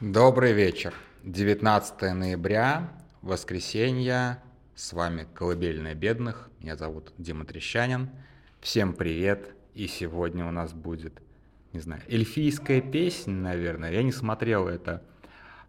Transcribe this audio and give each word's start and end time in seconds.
Добрый 0.00 0.54
вечер. 0.54 0.94
19 1.24 2.14
ноября, 2.14 2.88
воскресенье. 3.20 4.38
С 4.74 4.94
вами 4.94 5.28
«Колыбельная 5.34 5.94
бедных». 5.94 6.48
Меня 6.58 6.76
зовут 6.76 7.12
Дима 7.18 7.44
Трещанин. 7.44 8.08
Всем 8.62 8.94
привет. 8.94 9.54
И 9.74 9.86
сегодня 9.86 10.48
у 10.48 10.52
нас 10.52 10.72
будет, 10.72 11.20
не 11.74 11.80
знаю, 11.80 12.00
эльфийская 12.08 12.80
песня, 12.80 13.34
наверное. 13.34 13.92
Я 13.92 14.02
не 14.02 14.10
смотрел 14.10 14.68
это 14.68 15.02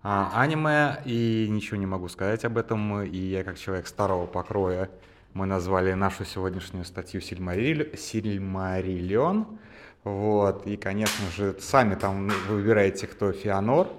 а, 0.02 0.32
аниме 0.34 1.02
и 1.04 1.48
ничего 1.50 1.76
не 1.76 1.86
могу 1.86 2.08
сказать 2.08 2.46
об 2.46 2.58
этом. 2.58 3.04
И 3.04 3.18
я 3.18 3.44
как 3.44 3.60
человек 3.60 3.86
старого 3.86 4.28
покроя, 4.28 4.90
мы 5.34 5.46
назвали 5.46 5.92
нашу 5.92 6.24
сегодняшнюю 6.24 6.86
статью 6.86 7.20
«Сильмариллион». 7.20 9.60
Вот, 10.06 10.68
и, 10.68 10.78
конечно 10.78 11.26
же, 11.36 11.58
сами 11.60 11.96
там 11.96 12.30
выбираете, 12.48 13.08
кто 13.08 13.34
Феонор, 13.34 13.90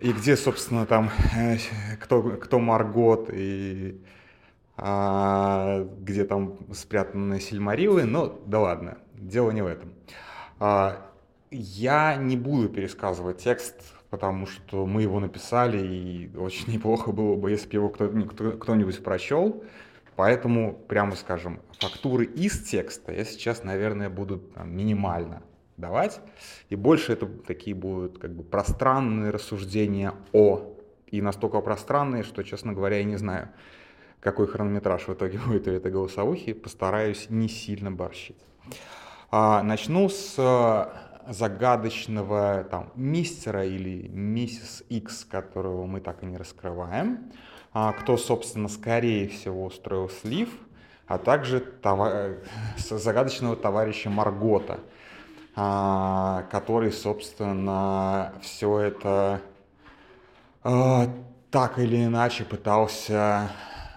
и 0.00 0.12
где, 0.12 0.36
собственно, 0.36 0.86
там, 0.86 1.10
э, 1.36 1.56
кто, 2.00 2.22
кто 2.22 2.58
Маргот, 2.58 3.30
и 3.32 4.00
а, 4.76 5.88
где 6.00 6.24
там 6.24 6.56
спрятаны 6.72 7.40
Сильмарилы, 7.40 8.04
но 8.04 8.40
да 8.46 8.60
ладно, 8.60 8.98
дело 9.14 9.50
не 9.50 9.62
в 9.62 9.66
этом. 9.66 9.92
А, 10.60 11.10
я 11.50 12.14
не 12.14 12.36
буду 12.36 12.68
пересказывать 12.68 13.38
текст, 13.38 13.74
потому 14.10 14.46
что 14.46 14.86
мы 14.86 15.02
его 15.02 15.18
написали, 15.18 15.84
и 15.84 16.36
очень 16.36 16.72
неплохо 16.72 17.10
было 17.10 17.34
бы, 17.34 17.50
если 17.50 17.66
бы 17.66 17.74
его 17.74 17.88
кто-нибудь, 17.88 19.02
прочел. 19.02 19.64
Поэтому, 20.14 20.74
прямо 20.74 21.14
скажем, 21.16 21.60
фактуры 21.78 22.24
из 22.24 22.62
текста 22.62 23.12
я 23.12 23.24
сейчас, 23.24 23.62
наверное, 23.64 24.10
буду 24.10 24.38
там, 24.38 24.76
минимально 24.76 25.42
давать. 25.78 26.20
И 26.68 26.76
больше 26.76 27.12
это 27.12 27.26
такие 27.26 27.74
будут 27.74 28.18
как 28.18 28.34
бы 28.34 28.42
пространные 28.42 29.30
рассуждения 29.30 30.12
о. 30.32 30.74
И 31.06 31.22
настолько 31.22 31.60
пространные, 31.60 32.22
что, 32.22 32.42
честно 32.42 32.74
говоря, 32.74 32.98
я 32.98 33.04
не 33.04 33.16
знаю, 33.16 33.48
какой 34.20 34.46
хронометраж 34.46 35.08
в 35.08 35.14
итоге 35.14 35.38
будет 35.46 35.66
у 35.68 35.70
этой 35.70 35.90
голосовухи. 35.90 36.52
Постараюсь 36.52 37.30
не 37.30 37.48
сильно 37.48 37.90
борщить. 37.90 38.36
А, 39.30 39.62
начну 39.62 40.08
с 40.08 40.34
э, 40.38 41.32
загадочного 41.32 42.66
там 42.70 42.90
мистера 42.94 43.64
или 43.64 44.08
миссис 44.08 44.82
X, 44.88 45.24
которого 45.24 45.86
мы 45.86 46.00
так 46.00 46.22
и 46.22 46.26
не 46.26 46.36
раскрываем. 46.36 47.32
А, 47.72 47.92
кто, 47.92 48.16
собственно, 48.16 48.68
скорее 48.68 49.28
всего 49.28 49.66
устроил 49.66 50.08
слив, 50.08 50.50
а 51.06 51.18
также 51.18 51.60
товар... 51.60 52.38
загадочного 52.78 53.54
товарища 53.54 54.10
Маргота– 54.10 54.80
который, 55.58 56.92
собственно, 56.92 58.32
все 58.40 58.78
это 58.78 59.40
а, 60.62 61.08
так 61.50 61.80
или 61.80 62.04
иначе 62.04 62.44
пытался 62.44 63.50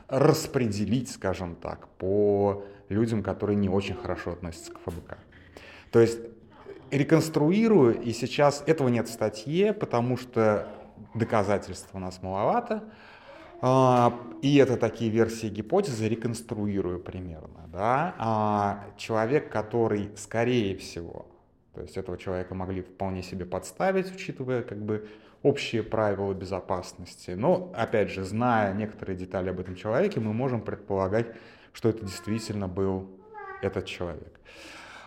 распределить, 0.08 1.12
скажем 1.12 1.56
так, 1.56 1.88
по 2.00 2.64
людям, 2.90 3.22
которые 3.22 3.58
не 3.58 3.70
очень 3.70 3.94
хорошо 3.94 4.32
относятся 4.32 4.72
к 4.72 4.80
ФБК. 4.80 5.20
То 5.92 6.00
есть 6.00 6.20
реконструирую, 6.90 8.02
и 8.02 8.12
сейчас 8.12 8.64
этого 8.66 8.88
нет 8.88 9.08
в 9.08 9.12
статье, 9.12 9.72
потому 9.72 10.18
что 10.18 10.68
доказательств 11.14 11.90
у 11.94 12.00
нас 12.00 12.24
маловато, 12.24 12.84
а, 13.62 14.20
и 14.42 14.58
это 14.58 14.78
такие 14.78 15.12
версии 15.12 15.48
гипотезы, 15.48 16.10
реконструирую 16.10 17.00
примерно. 17.00 17.70
Да? 17.72 18.84
Человек, 18.98 19.52
который, 19.52 20.10
скорее 20.18 20.76
всего, 20.76 21.28
то 21.74 21.82
есть 21.82 21.98
этого 21.98 22.18
человека 22.18 22.54
могли 22.54 22.82
вполне 22.82 23.24
себе 23.24 23.46
подставить, 23.46 24.14
учитывая 24.14 24.62
как 24.62 24.78
бы 24.78 25.08
общие 25.42 25.84
правила 25.84 26.34
безопасности. 26.34 27.32
Но, 27.32 27.72
опять 27.76 28.10
же, 28.10 28.24
зная 28.24 28.74
некоторые 28.74 29.18
детали 29.18 29.50
об 29.50 29.60
этом 29.60 29.76
человеке, 29.76 30.20
мы 30.20 30.34
можем 30.34 30.62
предполагать, 30.62 31.28
что 31.74 31.90
это 31.90 32.06
действительно 32.06 32.68
был 32.68 33.10
этот 33.62 33.86
человек. 33.86 34.40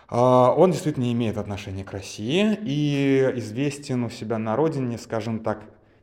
А, 0.07 0.53
он 0.55 0.71
действительно 0.71 1.11
имеет 1.11 1.37
отношение 1.37 1.85
к 1.85 1.91
России 1.91 2.57
и 2.61 3.31
известен 3.35 4.03
у 4.03 4.09
себя 4.09 4.37
на 4.37 4.55
родине, 4.55 4.97
скажем 4.97 5.39
так, 5.39 5.61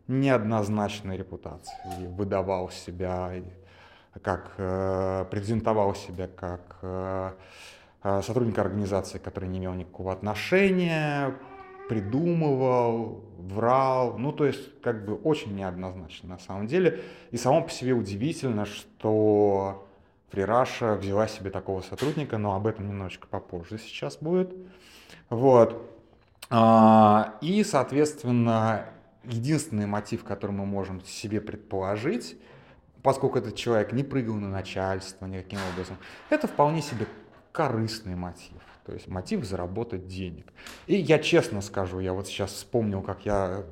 неоднозначной 0.08 1.16
репутацией. 1.16 2.08
Выдавал 2.08 2.70
себя 2.70 3.32
как, 4.20 4.52
э, 4.58 5.24
презентовал 5.30 5.94
себя 5.94 6.28
как 6.28 6.78
э, 6.82 7.32
сотрудника 8.02 8.60
организации, 8.60 9.18
который 9.18 9.48
не 9.48 9.58
имел 9.58 9.74
никакого 9.74 10.12
отношения, 10.12 11.34
придумывал, 11.88 13.24
врал, 13.38 14.18
ну 14.18 14.32
то 14.32 14.46
есть 14.46 14.80
как 14.80 15.04
бы 15.04 15.14
очень 15.14 15.54
неоднозначно 15.54 16.30
на 16.30 16.38
самом 16.38 16.66
деле. 16.66 17.02
И 17.30 17.36
само 17.36 17.62
по 17.62 17.70
себе 17.70 17.92
удивительно, 17.92 18.64
что 18.64 19.86
Фрираша 20.30 20.94
взяла 20.94 21.28
себе 21.28 21.50
такого 21.50 21.82
сотрудника, 21.82 22.38
но 22.38 22.54
об 22.54 22.66
этом 22.66 22.88
немножечко 22.88 23.26
попозже 23.26 23.78
сейчас 23.78 24.16
будет. 24.16 24.54
Вот. 25.28 25.90
А, 26.48 27.34
и, 27.40 27.62
соответственно, 27.64 28.86
единственный 29.24 29.86
мотив, 29.86 30.24
который 30.24 30.52
мы 30.52 30.64
можем 30.64 31.02
себе 31.04 31.40
предположить, 31.40 32.36
поскольку 33.02 33.38
этот 33.38 33.56
человек 33.56 33.92
не 33.92 34.02
прыгал 34.02 34.34
на 34.36 34.48
начальство 34.48 35.26
никаким 35.26 35.58
образом, 35.72 35.96
это 36.30 36.46
вполне 36.46 36.80
себе 36.80 37.06
корыстный 37.52 38.16
мотив, 38.16 38.62
то 38.84 38.92
есть 38.92 39.08
мотив 39.08 39.44
заработать 39.44 40.08
денег. 40.08 40.46
И 40.86 40.96
я 40.96 41.18
честно 41.18 41.60
скажу, 41.60 42.00
я 42.00 42.12
вот 42.12 42.26
сейчас 42.26 42.52
вспомнил, 42.52 43.02
как 43.02 43.24
я 43.26 43.64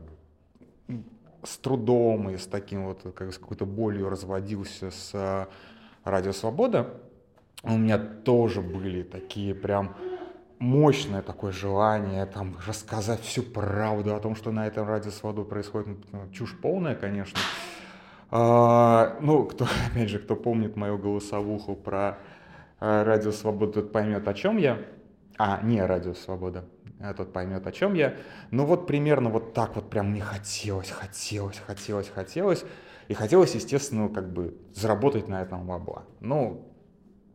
с 1.42 1.56
трудом 1.56 2.30
и 2.30 2.36
с 2.36 2.46
таким 2.46 2.84
вот, 2.84 3.14
как 3.14 3.32
с 3.32 3.38
какой-то 3.38 3.64
болью 3.64 4.10
разводился 4.10 4.91
с 4.91 5.10
э, 5.14 5.46
Радио 6.04 6.32
Свобода. 6.32 6.94
У 7.62 7.76
меня 7.76 7.98
тоже 7.98 8.60
были 8.60 9.02
такие 9.02 9.54
прям 9.54 9.97
мощное 10.58 11.22
такое 11.22 11.52
желание 11.52 12.26
там 12.26 12.56
рассказать 12.66 13.20
всю 13.22 13.42
правду 13.42 14.14
о 14.14 14.20
том, 14.20 14.36
что 14.36 14.52
на 14.52 14.66
этом 14.66 14.86
Радио 14.86 15.10
Свобода 15.10 15.48
происходит. 15.48 15.98
Ну, 16.12 16.30
чушь 16.30 16.56
полная, 16.60 16.94
конечно. 16.94 17.38
А, 18.30 19.16
ну, 19.20 19.44
кто, 19.44 19.66
опять 19.91 20.10
же, 20.10 20.18
кто 20.18 20.36
помнит 20.36 20.76
мою 20.76 20.98
голосовуху 20.98 21.74
про 21.74 21.98
а, 21.98 22.18
Радио 22.80 23.30
Свобода 23.30 23.72
тот 23.74 23.92
поймет, 23.92 24.26
о 24.26 24.34
чем 24.34 24.56
я. 24.56 24.78
А, 25.38 25.60
не 25.62 25.82
Радио 25.82 26.14
Свобода, 26.14 26.64
а 26.98 27.14
тот 27.14 27.32
поймет, 27.32 27.66
о 27.66 27.72
чем 27.72 27.94
я. 27.94 28.14
Ну 28.50 28.64
вот 28.64 28.86
примерно 28.86 29.30
вот 29.30 29.52
так 29.54 29.76
вот 29.76 29.91
прям 29.91 30.10
мне 30.10 30.22
хотелось, 30.22 30.91
хотелось, 30.91 31.58
хотелось, 31.66 32.08
хотелось. 32.08 32.64
И 33.08 33.14
хотелось, 33.14 33.54
естественно, 33.54 34.08
как 34.08 34.32
бы 34.32 34.56
заработать 34.72 35.28
на 35.28 35.42
этом 35.42 35.66
бабла. 35.66 36.04
Ну, 36.20 36.72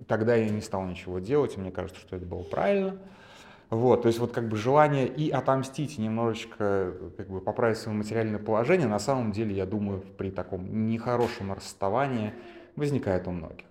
тогда 0.07 0.35
я 0.35 0.49
не 0.49 0.61
стал 0.61 0.85
ничего 0.85 1.19
делать, 1.19 1.57
и 1.57 1.59
мне 1.59 1.71
кажется, 1.71 1.99
что 1.99 2.15
это 2.15 2.25
было 2.25 2.43
правильно. 2.43 2.97
Вот, 3.69 4.03
то 4.03 4.07
есть 4.07 4.19
вот 4.19 4.31
как 4.31 4.47
бы 4.47 4.57
желание 4.57 5.07
и 5.07 5.29
отомстить, 5.29 5.97
немножечко 5.97 6.93
как 7.17 7.29
бы 7.29 7.41
поправить 7.41 7.77
свое 7.77 7.97
материальное 7.97 8.39
положение, 8.39 8.87
на 8.87 8.99
самом 8.99 9.31
деле, 9.31 9.55
я 9.55 9.65
думаю, 9.65 10.01
при 10.17 10.29
таком 10.29 10.87
нехорошем 10.87 11.51
расставании 11.51 12.33
возникает 12.75 13.27
у 13.27 13.31
многих. 13.31 13.65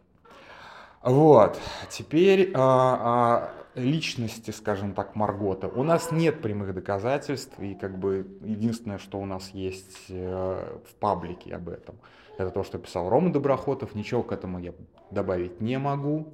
Вот, 1.05 1.61
теперь 1.91 2.51
а, 2.55 3.51
а, 3.75 3.79
личности, 3.79 4.53
скажем 4.53 4.95
так, 4.95 5.15
Маргота. 5.15 5.69
У 5.69 5.83
нас 5.83 6.11
нет 6.11 6.41
прямых 6.41 6.73
доказательств, 6.73 7.53
и 7.61 7.75
как 7.75 7.99
бы 7.99 8.27
единственное, 8.43 8.97
что 8.97 9.19
у 9.19 9.27
нас 9.27 9.51
есть 9.51 10.07
э, 10.09 10.79
в 10.89 10.95
паблике 10.95 11.55
об 11.55 11.69
этом, 11.69 11.97
это 12.39 12.51
то, 12.51 12.65
что 12.65 12.79
писал 12.79 13.11
Рома 13.11 13.31
Доброхотов, 13.31 13.95
ничего 13.95 14.23
к 14.23 14.33
этому 14.33 14.59
я 14.59 14.73
добавить 15.11 15.61
не 15.61 15.79
могу. 15.79 16.33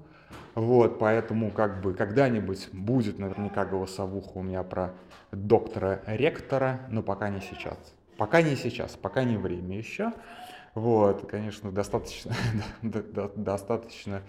Вот, 0.55 1.01
поэтому 1.01 1.51
как 1.51 1.83
бы 1.83 1.93
когда-нибудь 1.93 2.69
будет 2.73 3.19
наверняка 3.19 3.65
голосовуха 3.65 4.39
у 4.39 4.43
меня 4.43 4.63
про 4.63 4.95
доктора-ректора, 5.33 6.83
но 6.91 7.03
пока 7.03 7.29
не 7.29 7.41
сейчас. 7.41 7.77
Пока 8.17 8.41
не 8.41 8.55
сейчас, 8.55 8.93
пока 8.93 9.25
не 9.25 9.37
время 9.37 9.77
еще. 9.77 10.13
Вот, 10.75 11.29
конечно, 11.29 11.73
достаточно, 11.73 12.33
достаточно 12.83 14.23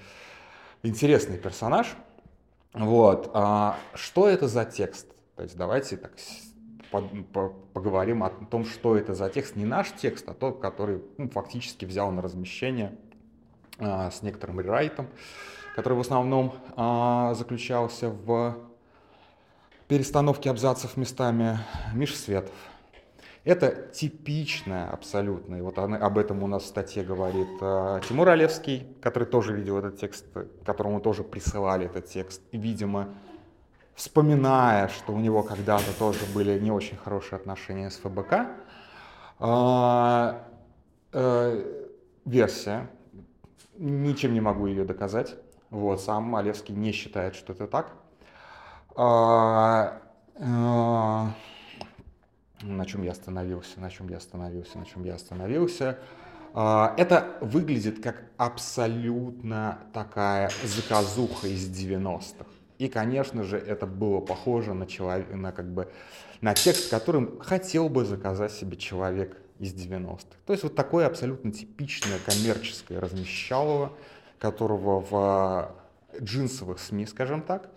интересный 0.83 1.37
персонаж. 1.37 1.95
Вот. 2.73 3.31
А 3.33 3.77
что 3.93 4.27
это 4.27 4.47
за 4.47 4.65
текст? 4.65 5.07
То 5.35 5.43
есть 5.43 5.57
давайте 5.57 5.97
так 5.97 6.11
поговорим 7.73 8.23
о 8.23 8.29
том, 8.29 8.65
что 8.65 8.97
это 8.97 9.13
за 9.13 9.29
текст. 9.29 9.55
Не 9.55 9.65
наш 9.65 9.91
текст, 9.93 10.27
а 10.27 10.33
тот, 10.33 10.59
который 10.59 11.01
ну, 11.17 11.29
фактически 11.29 11.85
взял 11.85 12.11
на 12.11 12.21
размещение 12.21 12.95
а, 13.79 14.11
с 14.11 14.21
некоторым 14.21 14.59
рерайтом, 14.59 15.07
который 15.75 15.93
в 15.93 16.01
основном 16.01 16.53
а, 16.75 17.33
заключался 17.33 18.09
в 18.09 18.57
перестановке 19.87 20.49
абзацев 20.49 20.97
местами 20.97 21.59
Миш 21.93 22.15
Светов. 22.15 22.53
Это 23.43 23.71
типичное 23.71 24.87
абсолютно, 24.87 25.55
и 25.55 25.61
вот 25.61 25.79
об 25.79 26.17
этом 26.19 26.43
у 26.43 26.47
нас 26.47 26.61
в 26.61 26.67
статье 26.67 27.03
говорит 27.03 27.47
э, 27.59 28.01
Тимур 28.07 28.29
Олевский, 28.29 28.85
который 29.01 29.27
тоже 29.27 29.55
видел 29.55 29.79
этот 29.79 29.97
текст, 29.97 30.25
которому 30.63 30.99
тоже 30.99 31.23
присылали 31.23 31.87
этот 31.87 32.05
текст, 32.05 32.43
видимо, 32.51 33.09
вспоминая, 33.95 34.89
что 34.89 35.13
у 35.13 35.19
него 35.19 35.41
когда-то 35.41 35.97
тоже 35.97 36.19
были 36.35 36.59
не 36.59 36.71
очень 36.71 36.97
хорошие 36.97 37.37
отношения 37.37 37.89
с 37.89 37.97
ФБК, 37.97 38.47
а, 39.39 40.43
э, 41.11 41.87
версия, 42.25 42.91
ничем 43.75 44.35
не 44.35 44.41
могу 44.41 44.67
ее 44.67 44.85
доказать, 44.85 45.35
вот, 45.71 45.99
сам 45.99 46.25
Малевский 46.25 46.75
не 46.75 46.91
считает, 46.91 47.33
что 47.33 47.53
это 47.53 47.65
так. 47.65 47.91
А, 52.61 52.65
а, 52.65 52.67
на 52.67 52.85
чем 52.85 53.03
я 53.03 53.11
остановился, 53.11 53.79
на 53.79 53.89
чем 53.89 54.09
я 54.09 54.17
остановился, 54.17 54.77
на 54.77 54.85
чем 54.85 55.03
я 55.03 55.15
остановился. 55.15 55.99
А, 56.53 56.93
это 56.97 57.37
выглядит 57.41 58.01
как 58.03 58.23
абсолютно 58.37 59.79
такая 59.93 60.51
заказуха 60.63 61.47
из 61.47 61.69
90-х. 61.69 62.45
И, 62.77 62.89
конечно 62.89 63.43
же, 63.43 63.57
это 63.57 63.85
было 63.85 64.21
похоже 64.21 64.73
на, 64.73 64.87
человек, 64.87 65.31
на, 65.31 65.51
как 65.51 65.71
бы, 65.71 65.91
на 66.41 66.55
текст, 66.55 66.89
которым 66.89 67.39
хотел 67.39 67.89
бы 67.89 68.05
заказать 68.05 68.51
себе 68.51 68.75
человек 68.75 69.37
из 69.59 69.73
90-х. 69.73 70.37
То 70.45 70.53
есть 70.53 70.63
вот 70.63 70.75
такое 70.75 71.05
абсолютно 71.05 71.51
типичное 71.51 72.17
коммерческое 72.25 72.99
размещалово, 72.99 73.93
которого 74.39 74.99
в 74.99 75.75
джинсовых 76.19 76.79
СМИ, 76.79 77.05
скажем 77.05 77.43
так, 77.43 77.69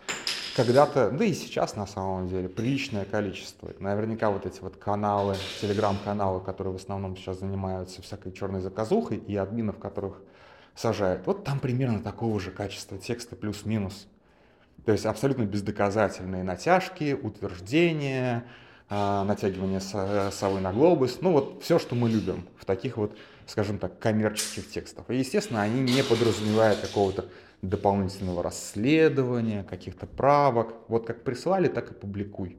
когда-то, 0.55 1.11
да 1.11 1.25
и 1.25 1.35
сейчас 1.35 1.75
на 1.77 1.87
самом 1.87 2.29
деле, 2.29 2.49
приличное 2.49 3.05
количество. 3.05 3.73
Наверняка 3.79 4.31
вот 4.31 4.47
эти 4.47 4.61
вот 4.61 4.77
каналы, 4.77 5.37
телеграм-каналы, 5.61 6.41
которые 6.41 6.73
в 6.73 6.77
основном 6.77 7.17
сейчас 7.17 7.41
занимаются 7.41 8.03
всякой 8.03 8.33
черной 8.33 8.61
заказухой 8.61 9.19
и 9.19 9.37
админов, 9.37 9.79
которых 9.79 10.21
сажают, 10.75 11.27
вот 11.27 11.45
там 11.45 11.59
примерно 11.59 12.01
такого 12.01 12.39
же 12.41 12.51
качества 12.51 12.99
текста 12.99 13.37
плюс-минус. 13.37 14.07
То 14.85 14.93
есть 14.93 15.07
абсолютно 15.07 15.45
бездоказательные 15.45 16.43
натяжки, 16.43 17.19
утверждения, 17.21 18.45
а, 18.91 19.25
натягивание 19.25 19.81
совы 19.81 20.61
на 20.61 20.73
глобус, 20.73 21.19
ну 21.21 21.33
вот 21.33 21.63
все, 21.63 21.79
что 21.79 21.95
мы 21.95 22.11
любим 22.11 22.47
в 22.59 22.65
таких 22.65 22.97
вот, 22.97 23.17
скажем 23.47 23.79
так, 23.79 23.99
коммерческих 23.99 24.71
текстах. 24.71 25.07
И, 25.09 25.17
естественно, 25.17 25.63
они 25.63 25.81
не 25.81 26.03
подразумевают 26.03 26.81
какого-то 26.81 27.27
дополнительного 27.69 28.43
расследования, 28.43 29.65
каких-то 29.65 30.07
правок. 30.07 30.75
Вот 30.89 31.07
как 31.07 31.25
прислали, 31.25 31.69
так 31.69 31.91
и 31.91 31.95
публикуй. 31.95 32.59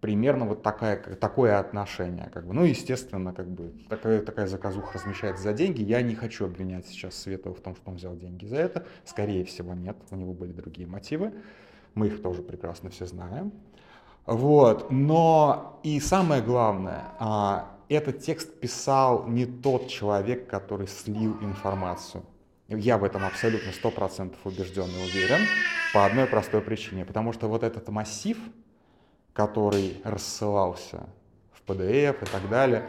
Примерно 0.00 0.46
вот 0.46 0.62
такая, 0.62 0.96
такое 0.96 1.58
отношение. 1.60 2.28
Как 2.32 2.46
бы. 2.46 2.54
Ну, 2.54 2.64
естественно, 2.64 3.32
как 3.32 3.48
бы 3.48 3.72
такая, 3.88 4.20
такая 4.22 4.46
заказуха 4.48 4.98
размещается 4.98 5.44
за 5.44 5.52
деньги. 5.52 5.82
Я 5.82 6.02
не 6.02 6.14
хочу 6.14 6.44
обвинять 6.44 6.86
сейчас 6.86 7.14
Светова 7.14 7.54
в 7.54 7.60
том, 7.60 7.76
что 7.76 7.90
он 7.90 7.96
взял 7.96 8.16
деньги 8.16 8.46
за 8.46 8.56
это. 8.56 8.84
Скорее 9.04 9.44
всего, 9.44 9.74
нет. 9.74 9.96
У 10.10 10.16
него 10.16 10.32
были 10.32 10.52
другие 10.52 10.88
мотивы. 10.88 11.32
Мы 11.94 12.08
их 12.08 12.20
тоже 12.20 12.42
прекрасно 12.42 12.90
все 12.90 13.06
знаем. 13.06 13.52
Вот. 14.26 14.90
Но 14.90 15.80
и 15.84 16.00
самое 16.00 16.42
главное, 16.42 17.04
а, 17.20 17.76
этот 17.88 18.20
текст 18.20 18.58
писал 18.58 19.28
не 19.28 19.46
тот 19.46 19.88
человек, 19.88 20.48
который 20.48 20.88
слил 20.88 21.36
информацию. 21.42 22.24
Я 22.78 22.98
в 22.98 23.04
этом 23.04 23.24
абсолютно 23.24 23.70
100% 23.70 24.34
убежден 24.44 24.84
и 24.84 25.02
уверен 25.04 25.46
по 25.92 26.06
одной 26.06 26.26
простой 26.26 26.60
причине. 26.60 27.04
Потому 27.04 27.32
что 27.32 27.48
вот 27.48 27.62
этот 27.62 27.88
массив, 27.88 28.38
который 29.32 30.00
рассылался 30.04 31.08
в 31.52 31.68
PDF 31.68 32.22
и 32.22 32.26
так 32.26 32.48
далее, 32.48 32.88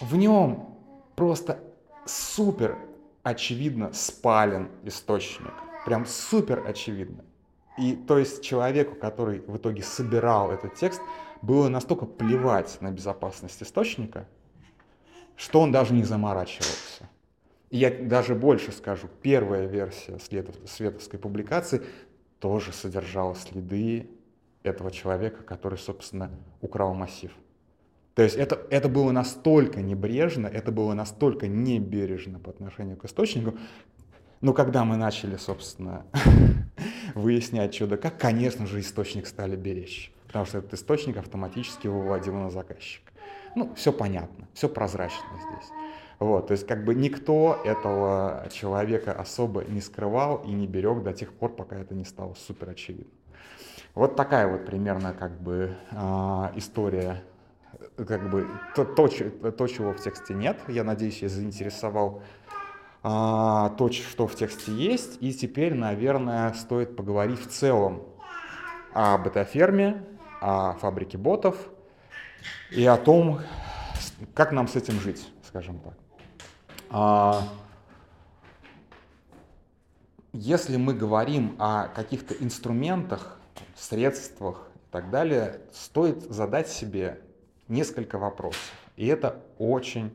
в 0.00 0.16
нем 0.16 0.76
просто 1.14 1.60
супер 2.04 2.78
очевидно 3.22 3.92
спален 3.92 4.70
источник. 4.84 5.52
Прям 5.84 6.06
супер 6.06 6.64
очевидно. 6.66 7.24
И 7.78 7.94
то 7.94 8.18
есть 8.18 8.42
человеку, 8.42 8.94
который 8.94 9.40
в 9.40 9.56
итоге 9.56 9.82
собирал 9.82 10.50
этот 10.50 10.74
текст, 10.74 11.00
было 11.42 11.68
настолько 11.68 12.06
плевать 12.06 12.78
на 12.80 12.90
безопасность 12.90 13.62
источника, 13.62 14.26
что 15.36 15.60
он 15.60 15.72
даже 15.72 15.92
не 15.92 16.02
заморачивался. 16.02 17.08
И 17.76 17.78
я 17.78 17.90
даже 17.90 18.34
больше 18.34 18.72
скажу, 18.72 19.06
первая 19.20 19.66
версия 19.66 20.18
световской 20.18 21.18
публикации 21.18 21.82
тоже 22.38 22.72
содержала 22.72 23.34
следы 23.34 24.08
этого 24.62 24.90
человека, 24.90 25.42
который, 25.42 25.76
собственно, 25.76 26.30
украл 26.62 26.94
массив. 26.94 27.30
То 28.14 28.22
есть 28.22 28.34
это, 28.34 28.66
это 28.70 28.88
было 28.88 29.12
настолько 29.12 29.82
небрежно, 29.82 30.46
это 30.46 30.72
было 30.72 30.94
настолько 30.94 31.48
небережно 31.48 32.38
по 32.38 32.48
отношению 32.48 32.96
к 32.96 33.04
источнику, 33.04 33.58
но 34.40 34.54
когда 34.54 34.86
мы 34.86 34.96
начали, 34.96 35.36
собственно, 35.36 36.06
выяснять 37.14 37.74
чудо 37.74 37.98
как, 37.98 38.18
конечно 38.18 38.66
же, 38.66 38.80
источник 38.80 39.26
стали 39.26 39.54
беречь, 39.54 40.14
потому 40.28 40.46
что 40.46 40.58
этот 40.58 40.72
источник 40.72 41.18
автоматически 41.18 41.88
выводил 41.88 42.36
на 42.36 42.48
заказчика. 42.48 43.12
Ну, 43.54 43.74
все 43.74 43.92
понятно, 43.92 44.48
все 44.54 44.70
прозрачно 44.70 45.26
здесь. 45.36 45.70
Вот, 46.18 46.46
то 46.46 46.52
есть 46.52 46.66
как 46.66 46.84
бы 46.84 46.94
никто 46.94 47.60
этого 47.64 48.48
человека 48.50 49.12
особо 49.12 49.64
не 49.64 49.82
скрывал 49.82 50.42
и 50.46 50.50
не 50.50 50.66
берег 50.66 51.02
до 51.02 51.12
тех 51.12 51.32
пор, 51.32 51.54
пока 51.54 51.76
это 51.76 51.94
не 51.94 52.04
стало 52.04 52.34
супер 52.34 52.70
очевидно. 52.70 53.12
Вот 53.94 54.16
такая 54.16 54.46
вот 54.46 54.64
примерно 54.66 55.12
как 55.12 55.40
бы 55.40 55.74
э, 55.90 55.96
история, 56.56 57.22
как 57.96 58.30
бы 58.30 58.46
то, 58.74 58.84
то, 58.84 59.08
то, 59.08 59.66
чего 59.66 59.92
в 59.92 60.00
тексте 60.00 60.34
нет. 60.34 60.58
Я 60.68 60.84
надеюсь, 60.84 61.22
я 61.22 61.28
заинтересовал 61.28 62.22
э, 63.02 63.08
то, 63.08 63.90
что 63.90 64.26
в 64.26 64.34
тексте 64.34 64.72
есть. 64.72 65.16
И 65.20 65.32
теперь, 65.32 65.74
наверное, 65.74 66.52
стоит 66.52 66.94
поговорить 66.94 67.40
в 67.40 67.48
целом 67.48 68.02
о 68.92 69.16
бета-ферме, 69.18 70.04
о 70.40 70.74
фабрике 70.74 71.16
ботов 71.16 71.56
и 72.70 72.84
о 72.84 72.98
том, 72.98 73.40
как 74.34 74.52
нам 74.52 74.68
с 74.68 74.76
этим 74.76 75.00
жить, 75.00 75.26
скажем 75.42 75.78
так. 75.80 75.94
А, 76.90 77.42
если 80.32 80.76
мы 80.76 80.94
говорим 80.94 81.56
о 81.58 81.88
каких-то 81.88 82.34
инструментах, 82.34 83.38
средствах 83.74 84.68
и 84.74 84.92
так 84.92 85.10
далее, 85.10 85.60
стоит 85.72 86.22
задать 86.22 86.68
себе 86.68 87.20
несколько 87.68 88.18
вопросов. 88.18 88.72
И 88.96 89.06
это 89.06 89.42
очень 89.58 90.12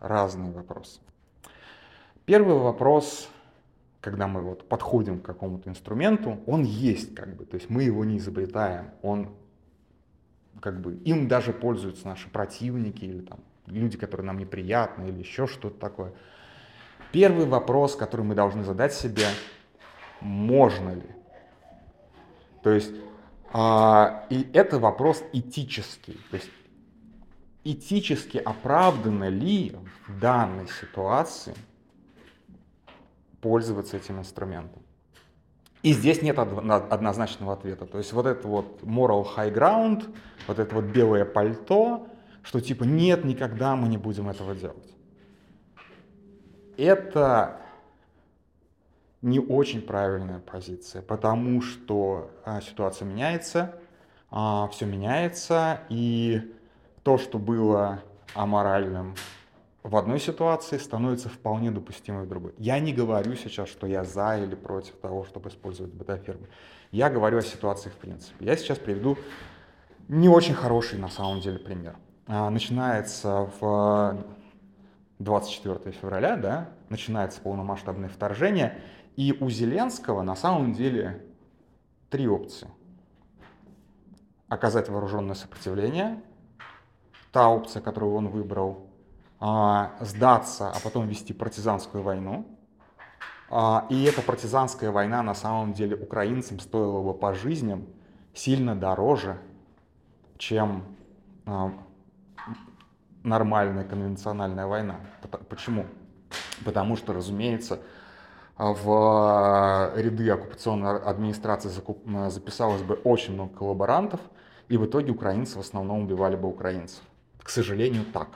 разные 0.00 0.50
вопросы. 0.50 1.00
Первый 2.24 2.56
вопрос, 2.56 3.28
когда 4.00 4.26
мы 4.26 4.40
вот 4.40 4.66
подходим 4.68 5.20
к 5.20 5.24
какому-то 5.24 5.68
инструменту, 5.68 6.38
он 6.46 6.62
есть 6.62 7.14
как 7.14 7.36
бы, 7.36 7.44
то 7.44 7.56
есть 7.56 7.68
мы 7.68 7.82
его 7.82 8.04
не 8.04 8.18
изобретаем, 8.18 8.90
он 9.02 9.34
как 10.60 10.80
бы 10.80 10.94
им 10.94 11.28
даже 11.28 11.52
пользуются 11.52 12.06
наши 12.06 12.30
противники 12.30 13.04
или 13.04 13.20
там 13.20 13.40
люди, 13.66 13.96
которые 13.96 14.26
нам 14.26 14.38
неприятны 14.38 15.08
или 15.08 15.18
еще 15.18 15.46
что-то 15.46 15.78
такое. 15.78 16.12
Первый 17.12 17.46
вопрос, 17.46 17.96
который 17.96 18.22
мы 18.22 18.34
должны 18.34 18.64
задать 18.64 18.92
себе, 18.92 19.26
можно 20.20 20.94
ли? 20.94 21.08
То 22.62 22.70
есть, 22.70 22.92
а, 23.52 24.26
и 24.30 24.48
это 24.52 24.78
вопрос 24.78 25.22
этический. 25.32 26.18
То 26.30 26.36
есть, 26.36 26.50
этически 27.62 28.38
оправдано 28.38 29.28
ли 29.28 29.76
в 30.06 30.18
данной 30.18 30.66
ситуации 30.68 31.54
пользоваться 33.40 33.96
этим 33.96 34.18
инструментом? 34.18 34.82
И 35.82 35.92
здесь 35.92 36.22
нет 36.22 36.38
однозначного 36.38 37.52
ответа. 37.52 37.84
То 37.84 37.98
есть 37.98 38.12
вот 38.14 38.24
это 38.24 38.48
вот 38.48 38.80
moral 38.82 39.26
high 39.36 39.52
ground, 39.52 40.14
вот 40.46 40.58
это 40.58 40.74
вот 40.74 40.84
белое 40.84 41.26
пальто, 41.26 42.08
что 42.44 42.60
типа 42.60 42.84
нет, 42.84 43.24
никогда 43.24 43.74
мы 43.74 43.88
не 43.88 43.96
будем 43.96 44.28
этого 44.28 44.54
делать. 44.54 44.94
Это 46.76 47.60
не 49.22 49.40
очень 49.40 49.80
правильная 49.80 50.38
позиция, 50.38 51.00
потому 51.00 51.62
что 51.62 52.30
а, 52.44 52.60
ситуация 52.60 53.06
меняется, 53.06 53.74
а, 54.30 54.68
все 54.68 54.84
меняется, 54.84 55.80
и 55.88 56.54
то, 57.02 57.16
что 57.16 57.38
было 57.38 58.02
аморальным 58.34 59.14
в 59.82 59.96
одной 59.96 60.20
ситуации, 60.20 60.78
становится 60.78 61.28
вполне 61.28 61.70
допустимой 61.70 62.24
в 62.24 62.28
другой. 62.28 62.54
Я 62.58 62.78
не 62.80 62.92
говорю 62.92 63.34
сейчас, 63.36 63.68
что 63.68 63.86
я 63.86 64.04
за 64.04 64.38
или 64.38 64.54
против 64.54 64.94
того, 64.96 65.24
чтобы 65.24 65.48
использовать 65.48 65.92
бета-фермы. 65.92 66.48
Я 66.90 67.08
говорю 67.08 67.38
о 67.38 67.42
ситуации 67.42 67.90
в 67.90 67.96
принципе. 67.96 68.44
Я 68.44 68.56
сейчас 68.56 68.78
приведу 68.78 69.16
не 70.08 70.28
очень 70.28 70.54
хороший 70.54 70.98
на 70.98 71.08
самом 71.08 71.40
деле 71.40 71.58
пример. 71.58 71.96
А, 72.26 72.48
начинается 72.48 73.50
в 73.60 74.24
24 75.18 75.92
февраля, 75.92 76.36
да, 76.36 76.68
начинается 76.88 77.40
полномасштабное 77.40 78.08
вторжение, 78.08 78.78
и 79.16 79.36
у 79.38 79.50
Зеленского 79.50 80.22
на 80.22 80.34
самом 80.34 80.72
деле 80.72 81.24
три 82.08 82.26
опции. 82.26 82.68
Оказать 84.48 84.88
вооруженное 84.88 85.34
сопротивление, 85.34 86.22
та 87.30 87.48
опция, 87.48 87.82
которую 87.82 88.14
он 88.14 88.28
выбрал, 88.28 88.86
а, 89.38 89.92
сдаться, 90.00 90.70
а 90.70 90.76
потом 90.82 91.06
вести 91.08 91.32
партизанскую 91.32 92.02
войну, 92.02 92.46
А, 93.50 93.86
и 93.90 94.04
эта 94.04 94.22
партизанская 94.22 94.90
война 94.90 95.22
на 95.22 95.34
самом 95.34 95.74
деле 95.74 95.94
украинцам 95.94 96.58
стоила 96.58 97.02
бы 97.02 97.12
по 97.12 97.34
жизням 97.34 97.86
сильно 98.32 98.74
дороже, 98.74 99.38
чем 100.38 100.82
нормальная 103.22 103.84
конвенциональная 103.84 104.66
война. 104.66 105.00
Почему? 105.48 105.86
Потому 106.64 106.96
что, 106.96 107.12
разумеется, 107.12 107.80
в 108.56 109.92
ряды 109.96 110.30
оккупационной 110.30 110.98
администрации 110.98 111.70
записалось 112.28 112.82
бы 112.82 112.94
очень 113.04 113.34
много 113.34 113.54
коллаборантов, 113.54 114.20
и 114.68 114.76
в 114.76 114.86
итоге 114.86 115.12
украинцы 115.12 115.58
в 115.58 115.60
основном 115.60 116.02
убивали 116.02 116.36
бы 116.36 116.48
украинцев. 116.48 117.02
К 117.42 117.50
сожалению, 117.50 118.04
так. 118.12 118.28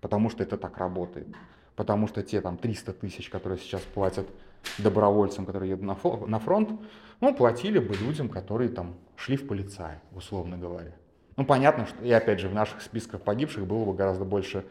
Потому 0.00 0.30
что 0.30 0.42
это 0.42 0.56
так 0.56 0.78
работает. 0.78 1.28
Потому 1.76 2.06
что 2.06 2.22
те 2.22 2.40
там 2.40 2.56
300 2.56 2.92
тысяч, 2.92 3.28
которые 3.30 3.58
сейчас 3.58 3.80
платят 3.80 4.28
добровольцам, 4.78 5.44
которые 5.46 5.70
едут 5.70 5.84
на 6.28 6.38
фронт, 6.38 6.70
ну, 7.20 7.34
платили 7.34 7.78
бы 7.78 7.94
людям, 7.96 8.28
которые 8.28 8.68
там 8.70 8.94
шли 9.16 9.36
в 9.36 9.48
полицаи, 9.48 9.98
условно 10.12 10.56
говоря. 10.56 10.92
Ну, 11.36 11.44
понятно, 11.44 11.86
что, 11.86 12.04
и 12.04 12.10
опять 12.10 12.40
же, 12.40 12.48
в 12.48 12.54
наших 12.54 12.82
списках 12.82 13.20
погибших 13.22 13.66
было 13.66 13.84
бы 13.84 13.94
гораздо 13.94 14.24
больше 14.24 14.64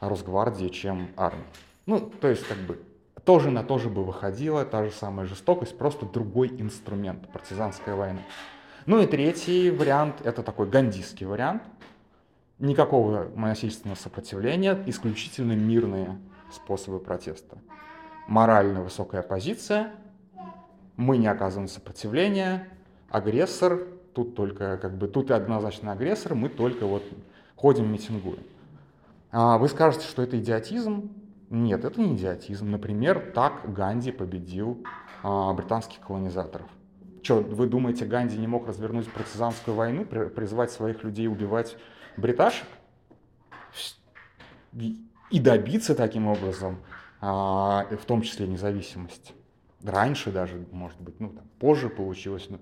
Росгвардии, 0.00 0.68
чем 0.68 1.08
армии. 1.16 1.44
Ну, 1.86 2.00
то 2.00 2.28
есть, 2.28 2.46
как 2.46 2.58
бы, 2.58 2.82
тоже 3.24 3.50
на 3.50 3.62
то 3.62 3.78
же 3.78 3.88
бы 3.88 4.04
выходила 4.04 4.64
та 4.64 4.84
же 4.84 4.90
самая 4.90 5.26
жестокость, 5.26 5.78
просто 5.78 6.06
другой 6.06 6.48
инструмент, 6.48 7.28
партизанская 7.32 7.94
война. 7.94 8.20
Ну 8.84 9.00
и 9.00 9.06
третий 9.06 9.70
вариант, 9.70 10.16
это 10.24 10.42
такой 10.42 10.68
гандийский 10.68 11.24
вариант. 11.24 11.62
Никакого 12.58 13.28
насильственного 13.36 13.96
сопротивления, 13.96 14.82
исключительно 14.86 15.52
мирные 15.52 16.18
способы 16.52 16.98
протеста. 16.98 17.58
Морально 18.26 18.82
высокая 18.82 19.22
позиция, 19.22 19.92
мы 20.96 21.16
не 21.16 21.26
оказываем 21.26 21.68
сопротивления, 21.68 22.68
агрессор, 23.08 23.86
тут 24.14 24.34
только 24.34 24.76
как 24.78 24.96
бы, 24.96 25.08
тут 25.08 25.30
однозначно 25.30 25.92
агрессор, 25.92 26.34
мы 26.34 26.48
только 26.48 26.86
вот 26.86 27.02
ходим, 27.56 27.92
митингуем. 27.92 28.42
А 29.30 29.58
вы 29.58 29.68
скажете, 29.68 30.06
что 30.06 30.22
это 30.22 30.38
идиотизм? 30.38 31.10
Нет, 31.50 31.84
это 31.84 32.00
не 32.00 32.14
идиотизм. 32.14 32.70
Например, 32.70 33.32
так 33.34 33.72
Ганди 33.72 34.12
победил 34.12 34.84
а, 35.22 35.52
британских 35.54 36.00
колонизаторов. 36.00 36.66
Что, 37.22 37.36
вы 37.40 37.66
думаете, 37.66 38.04
Ганди 38.04 38.36
не 38.36 38.46
мог 38.46 38.66
развернуть 38.66 39.10
партизанскую 39.10 39.76
войну, 39.76 40.04
призывать 40.04 40.70
своих 40.70 41.04
людей 41.04 41.28
убивать 41.28 41.76
бриташек? 42.16 42.66
И 44.74 45.40
добиться 45.40 45.94
таким 45.94 46.26
образом, 46.26 46.78
а, 47.20 47.86
в 47.90 48.04
том 48.04 48.22
числе 48.22 48.46
независимости. 48.46 49.32
Раньше 49.82 50.30
даже, 50.30 50.66
может 50.72 51.00
быть, 51.00 51.18
ну, 51.20 51.30
там, 51.30 51.44
позже 51.58 51.88
получилось, 51.88 52.46
ну, 52.50 52.58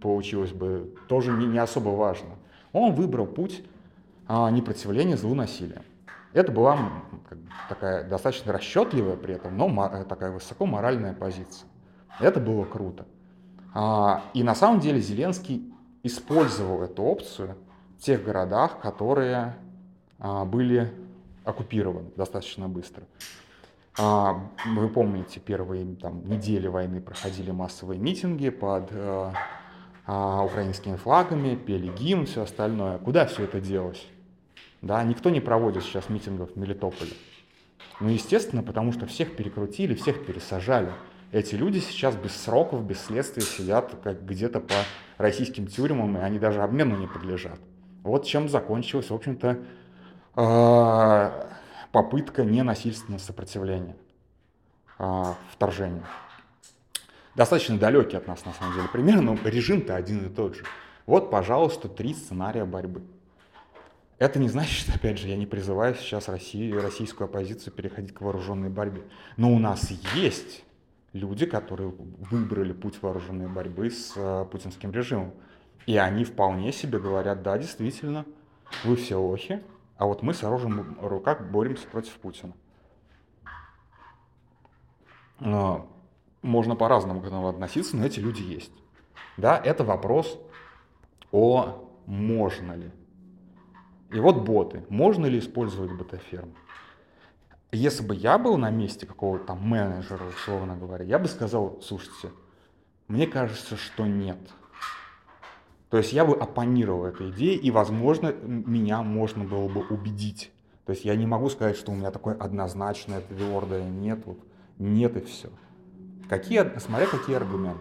получилось 0.00 0.52
бы 0.52 0.94
тоже 1.08 1.32
не, 1.32 1.46
не 1.46 1.58
особо 1.58 1.90
важно. 1.90 2.30
Он 2.72 2.92
выбрал 2.92 3.26
путь 3.26 3.62
а, 4.28 4.50
непротивления 4.50 5.16
злу 5.16 5.34
насилия. 5.34 5.82
Это 6.32 6.52
была 6.52 6.78
как, 7.28 7.38
такая 7.68 8.08
достаточно 8.08 8.52
расчетливая 8.52 9.16
при 9.16 9.34
этом, 9.34 9.56
но 9.56 10.04
такая 10.08 10.30
высоко 10.30 10.66
моральная 10.66 11.14
позиция. 11.14 11.68
Это 12.20 12.40
было 12.40 12.64
круто. 12.64 13.06
А, 13.74 14.24
и 14.34 14.42
на 14.42 14.54
самом 14.54 14.80
деле 14.80 15.00
Зеленский 15.00 15.72
использовал 16.02 16.82
эту 16.82 17.02
опцию 17.02 17.56
в 17.98 18.02
тех 18.02 18.22
городах, 18.22 18.80
которые 18.80 19.56
а, 20.18 20.44
были 20.44 20.92
оккупированы 21.44 22.10
достаточно 22.16 22.68
быстро. 22.68 23.04
А, 23.98 24.40
вы 24.66 24.88
помните, 24.88 25.40
первые 25.40 25.96
там, 25.96 26.28
недели 26.28 26.68
войны 26.68 27.00
проходили 27.00 27.50
массовые 27.50 27.98
митинги 27.98 28.50
под 28.50 28.90
э, 28.90 29.32
украинскими 30.06 30.96
флагами, 30.96 31.56
пели 31.56 31.88
гимн, 31.88 32.26
все 32.26 32.42
остальное. 32.42 32.98
Куда 32.98 33.26
все 33.26 33.44
это 33.44 33.60
делось? 33.60 34.06
Да, 34.82 35.02
никто 35.02 35.30
не 35.30 35.40
проводит 35.40 35.82
сейчас 35.82 36.10
митингов 36.10 36.52
в 36.52 36.56
Мелитополе. 36.56 37.12
Ну, 38.00 38.10
естественно, 38.10 38.62
потому 38.62 38.92
что 38.92 39.06
всех 39.06 39.34
перекрутили, 39.34 39.94
всех 39.94 40.26
пересажали. 40.26 40.90
Эти 41.32 41.54
люди 41.54 41.78
сейчас 41.78 42.14
без 42.14 42.36
сроков, 42.36 42.84
без 42.84 43.00
следствия 43.02 43.42
сидят 43.42 43.96
как 44.04 44.24
где-то 44.24 44.60
по 44.60 44.74
российским 45.16 45.66
тюрьмам, 45.66 46.18
и 46.18 46.20
они 46.20 46.38
даже 46.38 46.62
обмену 46.62 46.96
не 46.96 47.06
подлежат. 47.06 47.58
Вот 48.02 48.26
чем 48.26 48.48
закончилась, 48.48 49.10
в 49.10 49.14
общем-то, 49.14 49.58
а, 50.34 51.48
попытка 51.96 52.44
ненасильственного 52.44 53.18
сопротивления 53.18 53.96
а, 54.98 55.34
вторжению. 55.50 56.04
Достаточно 57.34 57.78
далекий 57.78 58.18
от 58.18 58.26
нас, 58.26 58.44
на 58.44 58.52
самом 58.52 58.74
деле, 58.74 58.86
пример, 58.88 59.22
но 59.22 59.34
режим-то 59.42 59.96
один 59.96 60.26
и 60.26 60.28
тот 60.28 60.56
же. 60.56 60.64
Вот, 61.06 61.30
пожалуйста, 61.30 61.88
три 61.88 62.12
сценария 62.12 62.66
борьбы. 62.66 63.00
Это 64.18 64.38
не 64.38 64.50
значит, 64.50 64.90
опять 64.94 65.18
же, 65.18 65.28
я 65.28 65.38
не 65.38 65.46
призываю 65.46 65.94
сейчас 65.94 66.28
Россию, 66.28 66.82
российскую 66.82 67.28
оппозицию 67.28 67.72
переходить 67.72 68.12
к 68.12 68.20
вооруженной 68.20 68.68
борьбе. 68.68 69.00
Но 69.38 69.50
у 69.54 69.58
нас 69.58 69.90
есть 70.14 70.64
люди, 71.14 71.46
которые 71.46 71.94
выбрали 72.30 72.74
путь 72.74 73.00
вооруженной 73.00 73.48
борьбы 73.48 73.90
с 73.90 74.12
э, 74.16 74.44
путинским 74.52 74.92
режимом. 74.92 75.32
И 75.86 75.96
они 75.96 76.24
вполне 76.24 76.72
себе 76.72 76.98
говорят, 76.98 77.42
да, 77.42 77.56
действительно, 77.56 78.26
вы 78.84 78.96
все 78.96 79.16
лохи, 79.16 79.62
а 79.98 80.06
вот 80.06 80.22
мы 80.22 80.34
с 80.34 80.44
оружием 80.44 80.96
в 81.00 81.06
руках 81.06 81.42
боремся 81.42 81.86
против 81.88 82.12
Путина. 82.14 82.52
Но 85.40 85.88
можно 86.42 86.76
по-разному 86.76 87.20
к 87.20 87.26
этому 87.26 87.48
относиться, 87.48 87.96
но 87.96 88.04
эти 88.04 88.20
люди 88.20 88.42
есть. 88.42 88.72
Да, 89.36 89.58
это 89.58 89.84
вопрос 89.84 90.38
о 91.32 91.90
можно 92.06 92.72
ли. 92.72 92.90
И 94.12 94.20
вот 94.20 94.44
боты. 94.44 94.84
Можно 94.88 95.26
ли 95.26 95.38
использовать 95.38 95.92
ботаферм? 95.92 96.54
Если 97.72 98.06
бы 98.06 98.14
я 98.14 98.38
был 98.38 98.56
на 98.56 98.70
месте 98.70 99.06
какого-то 99.06 99.46
там 99.46 99.60
менеджера, 99.60 100.24
условно 100.24 100.76
говоря, 100.76 101.04
я 101.04 101.18
бы 101.18 101.26
сказал, 101.26 101.80
слушайте, 101.82 102.30
мне 103.08 103.26
кажется, 103.26 103.76
что 103.76 104.06
нет. 104.06 104.38
То 105.96 106.00
есть 106.00 106.12
я 106.12 106.26
бы 106.26 106.34
оппонировал 106.36 107.06
этой 107.06 107.30
идее, 107.30 107.54
и, 107.56 107.70
возможно, 107.70 108.30
меня 108.30 109.02
можно 109.02 109.44
было 109.44 109.66
бы 109.66 109.80
убедить. 109.80 110.52
То 110.84 110.92
есть 110.92 111.06
я 111.06 111.16
не 111.16 111.24
могу 111.26 111.48
сказать, 111.48 111.74
что 111.74 111.90
у 111.90 111.94
меня 111.94 112.10
такое 112.10 112.34
однозначное, 112.34 113.22
твердое 113.22 113.88
нет, 113.88 114.20
вот 114.26 114.38
нет 114.76 115.16
и 115.16 115.20
все. 115.20 115.48
Какие, 116.28 116.78
смотря 116.80 117.06
какие 117.06 117.36
аргументы. 117.36 117.80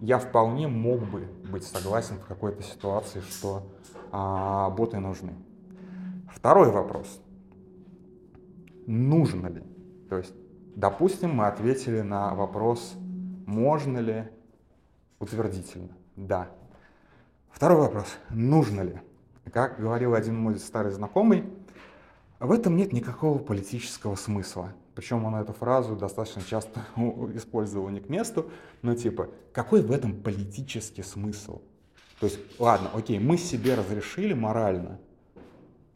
Я 0.00 0.18
вполне 0.18 0.66
мог 0.66 1.08
бы 1.08 1.28
быть 1.48 1.62
согласен 1.62 2.16
в 2.16 2.26
какой-то 2.26 2.64
ситуации, 2.64 3.20
что 3.20 3.62
а, 4.10 4.68
боты 4.70 4.98
нужны. 4.98 5.36
Второй 6.34 6.72
вопрос 6.72 7.20
нужно 8.88 9.46
ли. 9.46 9.62
То 10.10 10.18
есть, 10.18 10.34
допустим, 10.74 11.36
мы 11.36 11.46
ответили 11.46 12.00
на 12.00 12.34
вопрос, 12.34 12.96
можно 13.46 13.98
ли 13.98 14.24
утвердительно. 15.20 15.96
Да. 16.16 16.50
Второй 17.56 17.78
вопрос, 17.78 18.18
нужно 18.28 18.82
ли. 18.82 19.00
Как 19.50 19.80
говорил 19.80 20.12
один 20.12 20.38
мой 20.38 20.58
старый 20.58 20.92
знакомый, 20.92 21.44
в 22.38 22.52
этом 22.52 22.76
нет 22.76 22.92
никакого 22.92 23.38
политического 23.38 24.14
смысла. 24.14 24.74
Причем 24.94 25.24
он 25.24 25.36
эту 25.36 25.54
фразу 25.54 25.96
достаточно 25.96 26.42
часто 26.42 26.84
использовал 27.34 27.88
не 27.88 28.00
к 28.00 28.10
месту, 28.10 28.50
но 28.82 28.94
типа, 28.94 29.30
какой 29.54 29.80
в 29.80 29.90
этом 29.90 30.20
политический 30.20 31.02
смысл? 31.02 31.62
То 32.20 32.26
есть, 32.26 32.38
ладно, 32.58 32.90
окей, 32.92 33.18
мы 33.18 33.38
себе 33.38 33.74
разрешили 33.74 34.34
морально, 34.34 34.98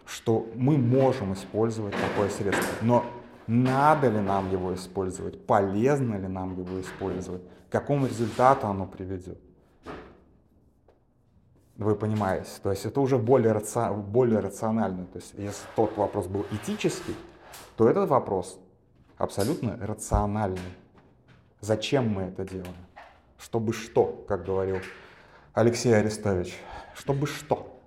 что 0.07 0.49
мы 0.55 0.79
можем 0.79 1.35
использовать 1.35 1.95
такое 1.95 2.31
средство, 2.31 2.75
но 2.81 3.05
надо 3.47 4.09
ли 4.09 4.21
нам 4.21 4.51
его 4.51 4.73
использовать, 4.73 5.45
полезно 5.45 6.15
ли 6.15 6.27
нам 6.27 6.59
его 6.59 6.81
использовать, 6.81 7.43
к 7.69 7.73
какому 7.73 8.07
результату 8.07 8.67
оно 8.67 8.87
приведет. 8.87 9.39
Вы 11.81 11.97
понимаете, 11.97 12.51
то 12.63 12.71
есть 12.71 12.85
это 12.85 13.01
уже 13.01 13.17
более, 13.17 13.53
раци... 13.53 13.91
более 13.91 14.41
рационально. 14.41 15.07
То 15.07 15.17
есть 15.17 15.33
если 15.39 15.67
тот 15.75 15.97
вопрос 15.97 16.27
был 16.27 16.45
этический, 16.51 17.17
то 17.79 17.89
этот 17.89 18.11
вопрос 18.11 18.59
абсолютно 19.17 19.79
рациональный. 19.81 20.61
Зачем 21.63 22.11
мы 22.11 22.25
это 22.25 22.45
делаем? 22.45 22.77
Чтобы 23.39 23.73
что, 23.73 24.27
как 24.29 24.45
говорил 24.45 24.77
Алексей 25.55 25.97
Арестович, 25.97 26.55
чтобы 26.95 27.27
что? 27.27 27.81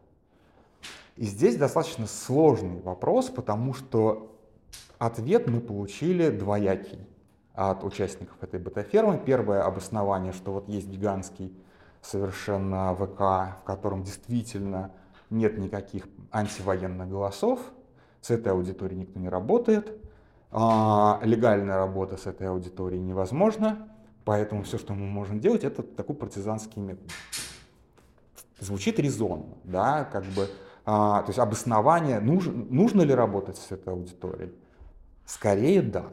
И 1.16 1.26
здесь 1.26 1.56
достаточно 1.56 2.08
сложный 2.08 2.82
вопрос, 2.82 3.30
потому 3.30 3.76
что 3.76 4.36
ответ 4.98 5.48
мы 5.48 5.62
получили 5.62 6.32
двоякий 6.32 7.08
от 7.54 7.84
участников 7.84 8.42
этой 8.42 8.60
бета-фермы. 8.60 9.22
Первое 9.24 9.62
обоснование, 9.62 10.34
что 10.34 10.52
вот 10.52 10.68
есть 10.68 10.88
гигантский 10.88 11.56
совершенно 12.04 12.94
ВК, 12.96 13.60
в 13.60 13.64
котором 13.66 14.04
действительно 14.04 14.92
нет 15.30 15.58
никаких 15.58 16.08
антивоенных 16.32 17.10
голосов, 17.10 17.60
с 18.22 18.30
этой 18.30 18.52
аудиторией 18.52 19.02
никто 19.02 19.20
не 19.20 19.30
работает. 19.30 20.00
А, 20.52 21.20
легальная 21.24 21.78
работа 21.78 22.18
с 22.18 22.28
этой 22.28 22.48
аудиторией 22.48 23.02
невозможна, 23.02 23.88
поэтому 24.26 24.64
все, 24.64 24.78
что 24.78 24.94
мы 24.94 25.08
можем 25.08 25.40
делать, 25.40 25.64
это 25.64 25.82
такой 25.82 26.16
партизанский 26.16 26.82
метод. 26.82 27.10
Звучит 28.60 29.00
резонно, 29.00 29.58
да, 29.64 30.06
как 30.06 30.26
бы, 30.26 30.48
а, 30.86 31.24
то 31.24 31.30
есть 31.30 31.40
обоснование, 31.40 32.20
нужно, 32.20 32.54
нужно 32.54 33.02
ли 33.02 33.16
работать 33.16 33.58
с 33.58 33.72
этой 33.72 33.94
аудиторией? 33.94 34.54
Скорее 35.26 35.82
да. 35.82 36.06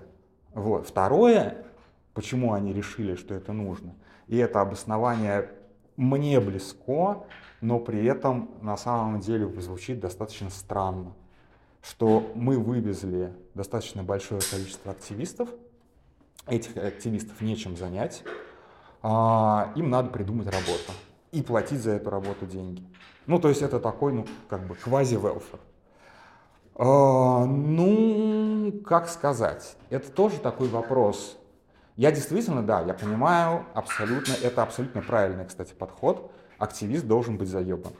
Вот. 0.54 0.88
Второе, 0.88 1.66
почему 2.14 2.54
они 2.54 2.72
решили, 2.72 3.16
что 3.16 3.34
это 3.34 3.52
нужно, 3.52 3.94
и 4.26 4.36
это 4.36 4.60
обоснование 4.62 5.50
мне 6.00 6.40
близко, 6.40 7.24
но 7.60 7.78
при 7.78 8.04
этом 8.06 8.50
на 8.62 8.76
самом 8.78 9.20
деле 9.20 9.46
звучит 9.60 10.00
достаточно 10.00 10.48
странно, 10.48 11.12
что 11.82 12.32
мы 12.34 12.58
вывезли 12.58 13.34
достаточно 13.54 14.02
большое 14.02 14.40
количество 14.50 14.92
активистов, 14.92 15.50
этих 16.46 16.76
активистов 16.78 17.40
нечем 17.42 17.76
занять, 17.76 18.24
а, 19.02 19.72
им 19.76 19.90
надо 19.90 20.08
придумать 20.08 20.46
работу 20.46 20.92
и 21.32 21.42
платить 21.42 21.80
за 21.80 21.92
эту 21.92 22.08
работу 22.08 22.46
деньги. 22.46 22.82
Ну, 23.26 23.38
то 23.38 23.50
есть 23.50 23.60
это 23.60 23.78
такой, 23.78 24.14
ну, 24.14 24.26
как 24.48 24.66
бы 24.66 24.74
квази-велфер. 24.76 25.60
А, 26.76 27.44
ну, 27.44 28.72
как 28.86 29.08
сказать, 29.08 29.76
это 29.90 30.10
тоже 30.10 30.38
такой 30.38 30.68
вопрос. 30.68 31.36
Я 31.96 32.12
действительно, 32.12 32.62
да, 32.62 32.80
я 32.80 32.94
понимаю, 32.94 33.66
абсолютно, 33.74 34.32
это 34.42 34.62
абсолютно 34.62 35.02
правильный, 35.02 35.44
кстати, 35.44 35.74
подход. 35.74 36.32
Активист 36.58 37.06
должен 37.06 37.36
быть 37.36 37.48
заебан. 37.48 37.92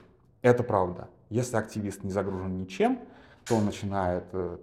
Это 0.42 0.62
правда. 0.62 1.08
Если 1.28 1.56
активист 1.56 2.02
не 2.02 2.10
загружен 2.10 2.58
ничем, 2.58 3.00
то 3.44 3.56
он 3.56 3.64
начинает 3.64 4.24
э, 4.32 4.58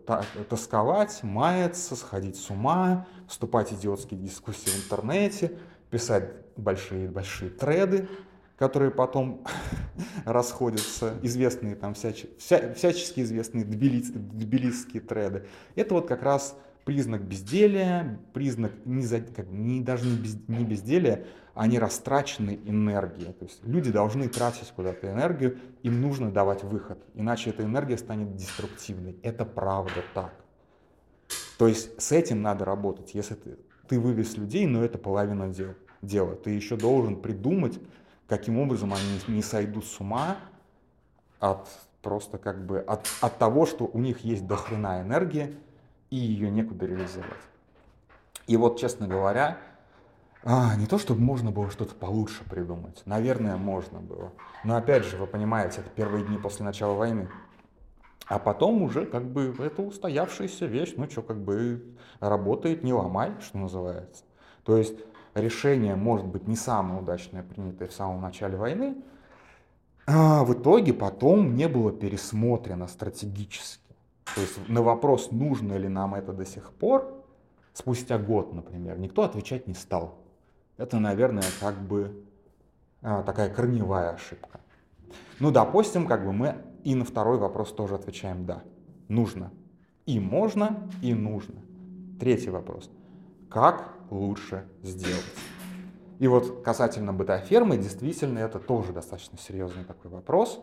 тосковать, 0.50 1.22
маяться, 1.24 1.96
сходить 1.96 2.38
с 2.38 2.50
ума, 2.50 3.06
вступать 3.28 3.72
в 3.72 3.80
идиотские 3.80 4.20
дискуссии 4.20 4.70
в 4.70 4.86
интернете, 4.86 5.58
писать 5.90 6.30
большие-большие 6.56 7.50
треды, 7.52 8.08
которые 8.58 8.92
потом 8.92 9.44
расходятся, 10.26 11.14
известные 11.22 11.76
там 11.76 11.94
всяч, 11.94 12.26
вся, 12.40 12.74
всячески 12.74 13.22
известные 13.22 13.64
тбилис, 13.66 14.10
тбилисские 14.12 15.02
треды. 15.02 15.46
Это 15.76 15.94
вот 15.94 16.08
как 16.08 16.24
раз 16.24 16.56
признак 16.88 17.22
безделия, 17.22 18.18
признак 18.32 18.72
не, 18.86 19.02
за, 19.02 19.20
как, 19.20 19.50
не 19.50 19.82
даже 19.82 20.08
не, 20.08 20.16
без, 20.16 20.38
не 20.48 20.64
безделия, 20.64 21.26
а 21.54 21.68
не 21.68 21.80
растраченной 21.80 22.62
энергии. 22.64 23.34
То 23.34 23.44
есть 23.44 23.60
люди 23.66 23.92
должны 23.92 24.30
тратить 24.30 24.72
куда-то 24.74 25.12
энергию, 25.12 25.58
им 25.84 26.00
нужно 26.00 26.32
давать 26.32 26.64
выход, 26.64 26.98
иначе 27.14 27.50
эта 27.50 27.64
энергия 27.64 27.98
станет 27.98 28.38
деструктивной. 28.38 29.18
Это 29.22 29.44
правда 29.44 30.02
так. 30.14 30.34
То 31.58 31.68
есть 31.68 32.02
с 32.02 32.14
этим 32.14 32.42
надо 32.42 32.64
работать. 32.64 33.14
Если 33.14 33.34
ты, 33.34 33.58
ты 33.90 34.00
вывез 34.00 34.38
людей, 34.38 34.66
но 34.66 34.82
это 34.82 34.98
половина 34.98 35.50
дел, 35.50 35.74
дела. 36.02 36.36
Ты 36.36 36.52
еще 36.52 36.78
должен 36.78 37.22
придумать, 37.22 37.82
каким 38.30 38.58
образом 38.60 38.94
они 38.94 39.36
не 39.36 39.42
сойдут 39.42 39.84
с 39.84 40.00
ума 40.00 40.38
от 41.42 41.68
просто 42.02 42.38
как 42.38 42.66
бы 42.66 42.80
от, 42.80 43.06
от 43.20 43.38
того, 43.38 43.66
что 43.66 43.84
у 43.92 44.00
них 44.00 44.20
есть 44.20 44.48
дохрена 44.48 45.02
энергия 45.02 45.52
и 46.10 46.16
ее 46.16 46.50
некуда 46.50 46.86
реализовать. 46.86 47.32
И 48.48 48.56
вот, 48.58 48.80
честно 48.80 49.08
говоря, 49.08 49.58
а, 50.44 50.76
не 50.76 50.86
то, 50.86 50.98
чтобы 50.98 51.22
можно 51.22 51.52
было 51.52 51.70
что-то 51.70 51.96
получше 51.96 52.44
придумать. 52.50 53.02
Наверное, 53.06 53.58
можно 53.58 54.00
было. 54.00 54.32
Но 54.64 54.78
опять 54.78 55.04
же, 55.04 55.18
вы 55.18 55.28
понимаете, 55.28 55.82
это 55.82 55.90
первые 55.90 56.24
дни 56.24 56.38
после 56.38 56.64
начала 56.64 56.94
войны. 56.94 57.28
А 58.28 58.40
потом 58.40 58.82
уже 58.82 59.06
как 59.06 59.26
бы 59.26 59.56
это 59.60 59.82
устоявшаяся 59.82 60.66
вещь, 60.66 60.94
ну 60.98 61.10
что, 61.10 61.22
как 61.22 61.38
бы 61.38 61.96
работает, 62.20 62.84
не 62.84 62.94
ломай, 62.94 63.34
что 63.42 63.58
называется. 63.58 64.24
То 64.64 64.78
есть 64.78 64.98
решение 65.34 65.96
может 65.96 66.26
быть 66.26 66.48
не 66.48 66.56
самое 66.56 67.02
удачное, 67.02 67.44
принятое 67.44 67.88
в 67.88 67.94
самом 67.94 68.22
начале 68.22 68.58
войны, 68.58 68.98
а 70.06 70.44
в 70.44 70.54
итоге 70.54 70.94
потом 70.94 71.56
не 71.56 71.68
было 71.68 71.92
пересмотрено 71.92 72.88
стратегически. 72.88 73.87
То 74.36 74.42
есть 74.42 74.70
на 74.70 74.82
вопрос, 74.82 75.32
нужно 75.32 75.74
ли 75.78 75.88
нам 75.88 76.16
это 76.16 76.34
до 76.34 76.46
сих 76.46 76.72
пор, 76.74 77.24
спустя 77.74 78.18
год, 78.18 78.54
например, 78.54 78.98
никто 78.98 79.24
отвечать 79.24 79.68
не 79.68 79.74
стал. 79.74 80.16
Это, 80.78 81.00
наверное, 81.00 81.44
как 81.60 81.76
бы 81.82 82.24
а, 83.02 83.24
такая 83.24 83.50
корневая 83.50 84.12
ошибка. 84.12 84.60
Ну, 85.40 85.52
допустим, 85.52 86.08
как 86.08 86.26
бы 86.26 86.34
мы 86.34 86.56
и 86.84 86.96
на 86.96 87.06
второй 87.06 87.38
вопрос 87.38 87.72
тоже 87.72 87.96
отвечаем 87.96 88.46
«да». 88.46 88.64
Нужно. 89.08 89.52
И 90.06 90.20
можно, 90.20 90.90
и 91.02 91.14
нужно. 91.14 91.62
Третий 92.20 92.50
вопрос. 92.50 92.90
Как 93.50 93.94
лучше 94.10 94.66
сделать. 94.84 95.24
И 96.20 96.28
вот 96.28 96.64
касательно 96.64 97.14
быта-фермы, 97.14 97.78
действительно, 97.78 98.40
это 98.40 98.60
тоже 98.60 98.92
достаточно 98.92 99.38
серьезный 99.38 99.84
такой 99.84 100.10
вопрос, 100.10 100.60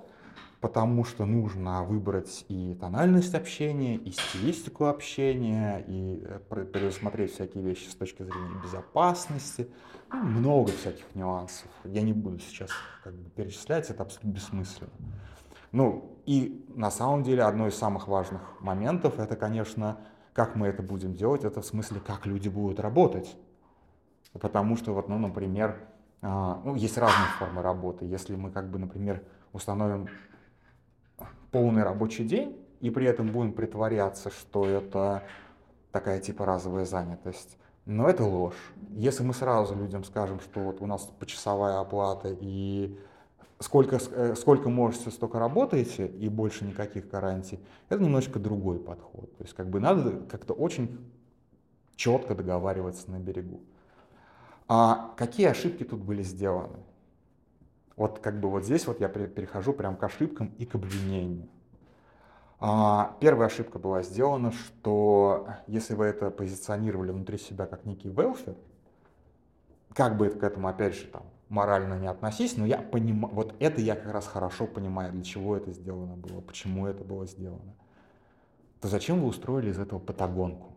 потому 0.64 1.04
что 1.04 1.26
нужно 1.26 1.84
выбрать 1.84 2.46
и 2.48 2.74
тональность 2.80 3.34
общения, 3.34 3.96
и 3.96 4.10
стилистику 4.12 4.86
общения, 4.86 5.84
и 5.86 6.24
э, 6.24 6.38
предусмотреть 6.48 7.34
всякие 7.34 7.62
вещи 7.62 7.90
с 7.90 7.94
точки 7.94 8.22
зрения 8.22 8.62
безопасности. 8.62 9.68
Ну, 10.10 10.22
много 10.22 10.72
всяких 10.72 11.04
нюансов. 11.14 11.68
Я 11.84 12.00
не 12.00 12.14
буду 12.14 12.38
сейчас 12.38 12.70
как 13.02 13.12
бы 13.12 13.28
перечислять, 13.28 13.90
это 13.90 14.04
абсолютно 14.04 14.30
бессмысленно. 14.30 14.90
Ну, 15.70 16.18
и 16.24 16.64
на 16.74 16.90
самом 16.90 17.24
деле 17.24 17.42
одно 17.42 17.68
из 17.68 17.74
самых 17.74 18.08
важных 18.08 18.40
моментов, 18.62 19.18
это, 19.18 19.36
конечно, 19.36 19.98
как 20.32 20.56
мы 20.56 20.68
это 20.68 20.82
будем 20.82 21.12
делать, 21.12 21.44
это 21.44 21.60
в 21.60 21.66
смысле, 21.66 22.00
как 22.00 22.24
люди 22.24 22.48
будут 22.48 22.80
работать. 22.80 23.36
Потому 24.32 24.78
что, 24.78 24.94
вот, 24.94 25.10
ну, 25.10 25.18
например, 25.18 25.76
а, 26.22 26.62
ну, 26.64 26.74
есть 26.74 26.96
разные 26.96 27.28
формы 27.38 27.60
работы. 27.60 28.06
Если 28.06 28.34
мы, 28.34 28.50
как 28.50 28.70
бы, 28.70 28.78
например, 28.78 29.22
установим 29.52 30.08
полный 31.50 31.82
рабочий 31.82 32.24
день 32.24 32.56
и 32.80 32.90
при 32.90 33.06
этом 33.06 33.28
будем 33.32 33.52
притворяться, 33.52 34.30
что 34.30 34.66
это 34.66 35.22
такая 35.92 36.20
типа 36.20 36.44
разовая 36.44 36.84
занятость, 36.84 37.56
но 37.86 38.08
это 38.08 38.24
ложь. 38.24 38.72
Если 38.90 39.22
мы 39.22 39.34
сразу 39.34 39.74
людям 39.74 40.04
скажем, 40.04 40.40
что 40.40 40.60
вот 40.60 40.80
у 40.80 40.86
нас 40.86 41.08
почасовая 41.18 41.78
оплата 41.78 42.36
и 42.40 42.98
сколько, 43.60 43.98
э, 44.10 44.34
сколько 44.34 44.68
можете, 44.68 45.10
столько 45.10 45.38
работаете, 45.38 46.06
и 46.06 46.28
больше 46.28 46.64
никаких 46.64 47.08
гарантий, 47.08 47.60
это 47.88 48.02
немножечко 48.02 48.38
другой 48.38 48.78
подход. 48.78 49.36
То 49.36 49.44
есть 49.44 49.54
как 49.54 49.68
бы 49.68 49.80
надо 49.80 50.20
как-то 50.28 50.52
очень 50.52 50.98
четко 51.96 52.34
договариваться 52.34 53.10
на 53.10 53.18
берегу. 53.18 53.60
А 54.66 55.14
какие 55.16 55.46
ошибки 55.46 55.84
тут 55.84 56.00
были 56.00 56.22
сделаны? 56.22 56.78
Вот 57.96 58.18
как 58.18 58.40
бы 58.40 58.50
вот 58.50 58.64
здесь 58.64 58.86
вот 58.86 59.00
я 59.00 59.08
перехожу 59.08 59.72
прямо 59.72 59.96
к 59.96 60.02
ошибкам 60.02 60.52
и 60.58 60.66
к 60.66 60.74
обвинению. 60.74 61.48
А, 62.58 63.16
первая 63.20 63.48
ошибка 63.48 63.78
была 63.78 64.02
сделана, 64.02 64.50
что 64.52 65.48
если 65.66 65.94
вы 65.94 66.06
это 66.06 66.30
позиционировали 66.30 67.10
внутри 67.10 67.38
себя 67.38 67.66
как 67.66 67.84
некий 67.84 68.08
велфер, 68.08 68.56
как 69.92 70.16
бы 70.16 70.28
к 70.30 70.42
этому 70.42 70.68
опять 70.68 70.94
же 70.94 71.06
там 71.06 71.24
морально 71.48 71.98
не 71.98 72.06
относись, 72.06 72.56
но 72.56 72.66
я 72.66 72.78
понимаю, 72.78 73.34
вот 73.34 73.54
это 73.60 73.80
я 73.80 73.94
как 73.94 74.12
раз 74.12 74.26
хорошо 74.26 74.66
понимаю, 74.66 75.12
для 75.12 75.22
чего 75.22 75.56
это 75.56 75.72
сделано 75.72 76.16
было, 76.16 76.40
почему 76.40 76.86
это 76.86 77.04
было 77.04 77.26
сделано. 77.26 77.74
То 78.80 78.88
зачем 78.88 79.20
вы 79.20 79.28
устроили 79.28 79.70
из 79.70 79.78
этого 79.78 79.98
патагонку? 79.98 80.74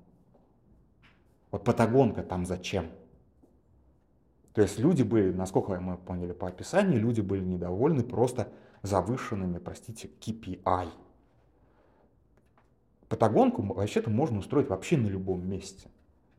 Вот 1.52 1.64
патагонка 1.64 2.22
там 2.22 2.46
зачем? 2.46 2.88
То 4.58 4.64
есть 4.64 4.80
люди 4.80 5.04
были, 5.04 5.32
насколько 5.32 5.80
мы 5.80 5.98
поняли 5.98 6.32
по 6.32 6.48
описанию, 6.48 7.00
люди 7.00 7.22
были 7.22 7.44
недовольны 7.44 8.02
просто 8.02 8.48
завышенными, 8.82 9.60
простите, 9.60 10.10
KPI. 10.20 10.88
Патагонку 13.08 13.62
вообще-то 13.62 14.10
можно 14.10 14.40
устроить 14.40 14.68
вообще 14.68 14.98
на 14.98 15.06
любом 15.06 15.48
месте. 15.48 15.90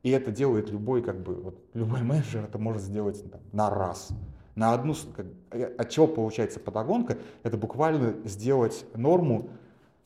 И 0.02 0.10
это 0.10 0.32
делает 0.32 0.68
любой, 0.68 1.00
как 1.00 1.22
бы, 1.22 1.36
вот, 1.36 1.64
любой 1.74 2.02
менеджер 2.02 2.42
это 2.42 2.58
может 2.58 2.82
сделать 2.82 3.22
там, 3.30 3.40
на 3.52 3.70
раз. 3.70 4.08
На 4.56 4.72
одну, 4.72 4.96
как, 5.14 5.26
э, 5.52 5.66
от 5.78 5.88
чего 5.88 6.08
получается 6.08 6.58
подогонка, 6.58 7.18
это 7.44 7.56
буквально 7.56 8.16
сделать 8.24 8.84
норму 8.94 9.50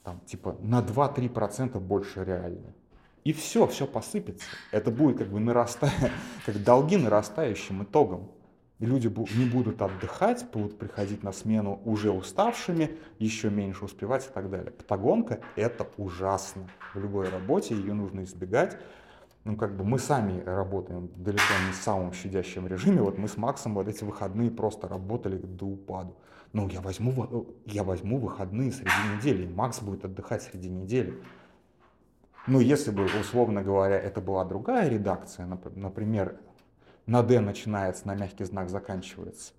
там, 0.02 0.20
типа 0.26 0.58
на 0.60 0.82
2-3% 0.82 1.80
больше 1.80 2.24
реальной. 2.24 2.74
И 3.24 3.32
все, 3.32 3.66
все 3.66 3.86
посыпется. 3.86 4.46
Это 4.70 4.90
будет 4.90 5.18
как 5.18 5.28
бы 5.28 5.40
нарастая, 5.40 5.92
как 6.46 6.62
долги 6.62 6.96
нарастающим 6.96 7.84
итогом. 7.84 8.30
И 8.78 8.86
люди 8.86 9.06
не 9.36 9.44
будут 9.44 9.80
отдыхать, 9.80 10.44
будут 10.52 10.76
приходить 10.76 11.22
на 11.22 11.32
смену 11.32 11.80
уже 11.84 12.10
уставшими, 12.10 12.98
еще 13.20 13.48
меньше 13.48 13.84
успевать 13.84 14.26
и 14.26 14.30
так 14.32 14.50
далее. 14.50 14.72
Патагонка— 14.72 15.40
это 15.56 15.88
ужасно. 15.96 16.68
В 16.92 16.98
любой 16.98 17.28
работе 17.28 17.76
ее 17.76 17.94
нужно 17.94 18.24
избегать 18.24 18.76
ну, 19.44 19.56
как 19.56 19.76
бы 19.76 19.84
мы 19.84 19.98
сами 19.98 20.40
работаем 20.44 21.10
далеко 21.16 21.42
не 21.66 21.72
в 21.72 21.76
самом 21.76 22.12
щадящем 22.12 22.66
режиме. 22.66 23.02
Вот 23.02 23.18
мы 23.18 23.26
с 23.28 23.36
Максом 23.36 23.74
вот 23.74 23.88
эти 23.88 24.04
выходные 24.04 24.50
просто 24.50 24.88
работали 24.88 25.36
до 25.36 25.66
упаду. 25.66 26.16
Ну, 26.52 26.68
я 26.68 26.80
возьму, 26.80 27.46
я 27.66 27.82
возьму 27.82 28.18
выходные 28.18 28.70
среди 28.72 28.90
недели, 29.16 29.46
Макс 29.46 29.80
будет 29.80 30.04
отдыхать 30.04 30.42
среди 30.42 30.68
недели. 30.68 31.14
Но 32.46 32.60
если 32.60 32.90
бы, 32.90 33.04
условно 33.04 33.62
говоря, 33.62 33.96
это 33.96 34.20
была 34.20 34.44
другая 34.44 34.88
редакция, 34.88 35.46
например, 35.46 36.40
на 37.06 37.22
«д» 37.22 37.40
начинается, 37.40 38.06
на 38.06 38.14
мягкий 38.14 38.44
знак 38.44 38.68
заканчивается, 38.68 39.52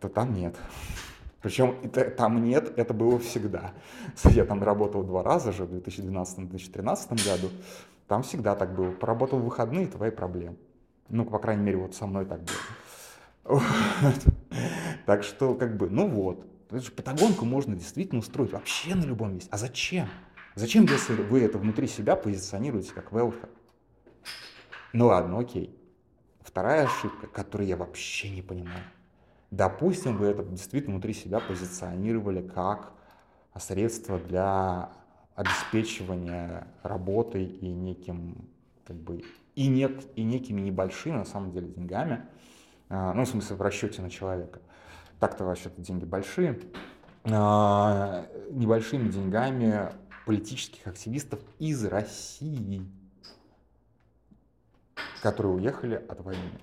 то 0.00 0.08
там 0.08 0.34
нет. 0.34 0.56
Причем 1.40 1.76
это, 1.82 2.10
там 2.10 2.44
нет, 2.44 2.72
это 2.76 2.94
было 2.94 3.18
всегда. 3.18 3.72
Я 4.24 4.44
там 4.44 4.62
работал 4.62 5.02
два 5.02 5.22
раза 5.22 5.52
же 5.52 5.64
в 5.64 5.72
2012-2013 5.72 7.24
году. 7.24 7.50
Там 8.06 8.22
всегда 8.22 8.54
так 8.54 8.74
было. 8.74 8.90
Поработал 8.92 9.40
в 9.40 9.44
выходные, 9.44 9.86
твои 9.86 10.10
проблемы. 10.10 10.56
Ну, 11.08 11.24
по 11.24 11.38
крайней 11.38 11.62
мере, 11.62 11.78
вот 11.78 11.94
со 11.94 12.06
мной 12.06 12.26
так 12.26 12.40
было. 13.44 13.62
Так 15.04 15.24
что, 15.24 15.54
как 15.54 15.76
бы, 15.76 15.90
ну 15.90 16.08
вот. 16.08 16.46
Патагонку 16.96 17.44
можно 17.44 17.74
действительно 17.74 18.20
устроить 18.20 18.52
вообще 18.52 18.94
на 18.94 19.04
любом 19.04 19.34
месте. 19.34 19.48
А 19.50 19.58
зачем? 19.58 20.08
Зачем, 20.54 20.84
если 20.84 21.14
вы 21.14 21.42
это 21.42 21.58
внутри 21.58 21.86
себя 21.86 22.14
позиционируете 22.14 22.92
как 22.92 23.12
welfare? 23.12 23.48
Ну 24.92 25.06
ладно, 25.06 25.38
окей. 25.38 25.74
Вторая 26.42 26.84
ошибка, 26.84 27.26
которую 27.26 27.68
я 27.68 27.76
вообще 27.76 28.28
не 28.28 28.42
понимаю. 28.42 28.84
Допустим, 29.50 30.16
вы 30.18 30.26
это 30.26 30.42
действительно 30.42 30.94
внутри 30.94 31.14
себя 31.14 31.40
позиционировали 31.40 32.46
как 32.46 32.92
средство 33.58 34.18
для 34.18 34.90
обеспечивания 35.34 36.66
работой 36.82 37.44
и 37.44 37.68
неким, 37.68 38.48
как 38.86 38.96
бы, 38.96 39.22
и, 39.54 39.68
нек, 39.68 40.02
и 40.16 40.22
некими 40.22 40.60
небольшими, 40.60 41.16
на 41.16 41.24
самом 41.24 41.52
деле, 41.52 41.68
деньгами, 41.68 42.26
а, 42.90 43.14
ну, 43.14 43.24
в 43.24 43.28
смысле, 43.28 43.56
в 43.56 43.62
расчете 43.62 44.02
на 44.02 44.10
человека. 44.10 44.60
Так-то 45.18 45.44
вообще-то 45.44 45.80
деньги 45.80 46.04
большие. 46.04 46.58
А, 47.24 48.26
небольшими 48.50 49.08
деньгами 49.08 49.92
политических 50.24 50.86
активистов 50.86 51.40
из 51.58 51.84
России, 51.84 52.86
которые 55.22 55.54
уехали 55.54 55.94
от 55.94 56.20
войны. 56.20 56.60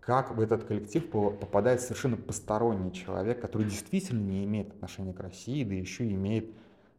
Как 0.00 0.34
в 0.34 0.40
этот 0.40 0.64
коллектив 0.64 1.08
попадает 1.08 1.80
совершенно 1.80 2.16
посторонний 2.16 2.92
человек, 2.92 3.40
который 3.40 3.68
действительно 3.68 4.20
не 4.20 4.44
имеет 4.44 4.70
отношения 4.70 5.12
к 5.12 5.20
России, 5.20 5.62
да 5.62 5.74
еще 5.74 6.04
и 6.04 6.14
имеет 6.14 6.52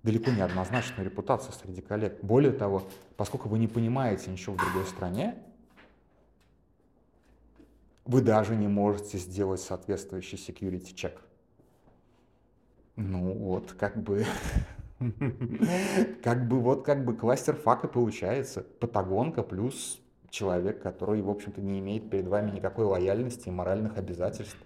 далеко 0.04 0.32
не 0.32 0.42
однозначную 0.42 1.06
репутацию 1.06 1.54
среди 1.54 1.82
коллег. 1.82 2.20
Более 2.22 2.54
того, 2.54 2.88
поскольку 3.18 3.50
вы 3.50 3.60
не 3.60 3.68
понимаете 3.68 4.32
ничего 4.32 4.56
в 4.56 4.58
другой 4.58 4.86
стране, 4.86 5.36
вы 8.06 8.22
даже 8.22 8.56
не 8.56 8.68
можете 8.68 9.18
сделать 9.18 9.62
соответствующий 9.62 10.38
security 10.38 10.94
check. 10.94 11.18
Ну 12.96 13.34
вот, 13.34 13.74
как 13.74 14.02
бы 14.02 14.26
Как 16.24 16.48
бы 16.48 16.60
вот 16.60 16.86
как 16.86 17.04
бы 17.06 17.16
кластер 17.16 17.56
фака 17.56 17.88
получается. 17.88 18.66
Патагонка 18.80 19.44
плюс 19.44 20.02
человек, 20.30 20.82
который, 20.82 21.22
в 21.22 21.30
общем-то, 21.30 21.62
не 21.62 21.80
имеет 21.80 22.10
перед 22.10 22.28
вами 22.28 22.52
никакой 22.52 22.86
лояльности 22.86 23.50
и 23.50 23.52
моральных 23.52 23.98
обязательств. 23.98 24.58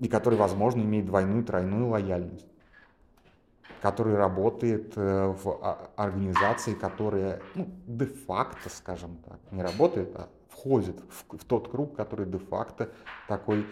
И 0.00 0.08
который, 0.08 0.38
возможно, 0.38 0.80
имеет 0.80 1.06
двойную, 1.06 1.44
тройную 1.44 1.88
лояльность. 1.88 2.46
Который 3.80 4.16
работает 4.16 4.94
э, 4.96 5.26
в 5.26 5.90
организации, 5.96 6.74
которая, 6.74 7.40
ну, 7.54 7.68
де-факто, 7.86 8.70
скажем 8.70 9.18
так, 9.24 9.38
не 9.52 9.62
работает, 9.62 10.10
а 10.16 10.28
входит 10.48 10.98
в, 11.08 11.36
в 11.36 11.44
тот 11.44 11.70
круг, 11.70 11.94
который 11.94 12.26
де-факто 12.26 12.90
такой 13.28 13.66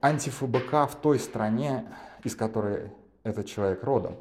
антифбк 0.00 0.72
в 0.72 0.96
той 1.00 1.18
стране, 1.18 1.88
из 2.22 2.36
которой 2.36 2.92
этот 3.24 3.46
человек 3.46 3.82
родом. 3.82 4.16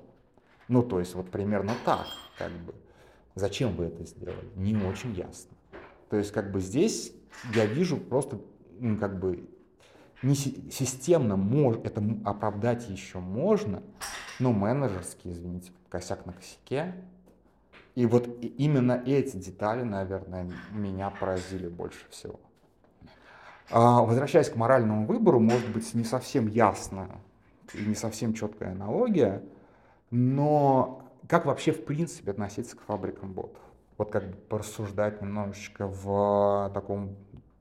Ну, 0.72 0.84
то 0.84 1.00
есть 1.00 1.16
вот 1.16 1.30
примерно 1.30 1.74
так, 1.84 2.08
как 2.38 2.50
бы. 2.50 2.74
Зачем 3.36 3.76
вы 3.76 3.88
это 3.88 4.06
сделали? 4.06 4.48
Не 4.56 4.74
очень 4.78 5.14
ясно. 5.14 5.52
То 6.10 6.16
есть 6.16 6.32
как 6.32 6.50
бы 6.50 6.62
здесь 6.62 7.14
я 7.54 7.66
вижу 7.66 7.98
просто, 7.98 8.40
ну, 8.80 8.98
как 8.98 9.20
бы, 9.20 9.50
не 10.22 10.34
системно 10.34 11.36
мож, 11.36 11.76
это 11.84 12.02
оправдать 12.24 12.88
еще 12.88 13.20
можно, 13.20 13.84
но 14.40 14.54
менеджерски, 14.54 15.28
извините, 15.28 15.74
косяк 15.90 16.26
на 16.26 16.32
косяке. 16.32 16.96
И 17.96 18.06
вот 18.06 18.30
именно 18.42 19.04
эти 19.06 19.36
детали, 19.36 19.84
наверное, 19.84 20.50
меня 20.72 21.10
поразили 21.10 21.68
больше 21.68 22.10
всего. 22.12 22.40
А, 23.70 24.04
возвращаясь 24.04 24.50
к 24.50 24.56
моральному 24.56 25.06
выбору, 25.06 25.42
может 25.42 25.70
быть, 25.74 25.94
не 25.96 26.06
совсем 26.06 26.48
ясно 26.48 27.20
и 27.74 27.82
не 27.82 27.96
совсем 27.96 28.34
четкая 28.34 28.72
аналогия, 28.72 29.44
но 30.12 31.12
как 31.28 31.46
вообще 31.46 31.72
в 31.72 31.86
принципе 31.86 32.32
относиться 32.32 32.76
к 32.76 32.82
фабрикам 32.82 33.34
ботов? 33.34 33.62
Вот 33.98 34.12
как 34.12 34.28
бы 34.30 34.36
порассуждать 34.36 35.22
немножечко 35.22 35.88
в 35.88 36.70
таком 36.74 37.16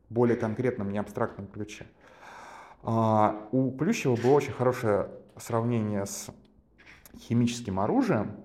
более 0.08 0.36
конкретном, 0.36 0.90
не 0.90 0.98
абстрактном 0.98 1.46
ключе. 1.46 1.86
А, 2.82 3.48
у 3.52 3.70
Плющева 3.70 4.16
было 4.16 4.32
очень 4.32 4.52
хорошее 4.52 5.08
сравнение 5.36 6.04
с 6.06 6.30
химическим 7.16 7.78
оружием. 7.78 8.36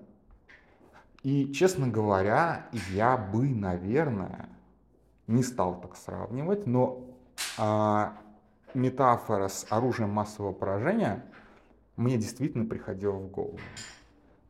И, 1.22 1.52
честно 1.52 1.88
говоря, 1.88 2.68
я 2.92 3.16
бы, 3.16 3.48
наверное, 3.48 4.48
не 5.26 5.42
стал 5.42 5.80
так 5.80 5.96
сравнивать, 5.96 6.66
но 6.66 7.04
а, 7.58 8.16
метафора 8.74 9.48
с 9.48 9.66
оружием 9.70 10.10
массового 10.10 10.52
поражения 10.52 11.24
мне 11.96 12.16
действительно 12.16 12.64
приходила 12.64 13.16
в 13.16 13.28
голову. 13.28 13.58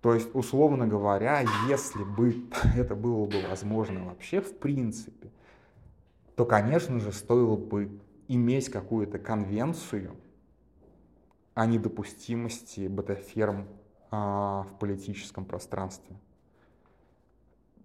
То 0.06 0.14
есть, 0.14 0.32
условно 0.34 0.86
говоря, 0.86 1.42
если 1.66 2.04
бы 2.04 2.36
это 2.76 2.94
было 2.94 3.26
бы 3.26 3.42
возможно 3.50 4.04
вообще 4.04 4.40
в 4.40 4.56
принципе, 4.56 5.32
то, 6.36 6.44
конечно 6.44 7.00
же, 7.00 7.10
стоило 7.10 7.56
бы 7.56 7.90
иметь 8.28 8.68
какую-то 8.68 9.18
конвенцию 9.18 10.14
о 11.54 11.66
недопустимости 11.66 12.86
бета-ферм 12.86 13.66
а, 14.12 14.62
в 14.62 14.78
политическом 14.78 15.44
пространстве. 15.44 16.14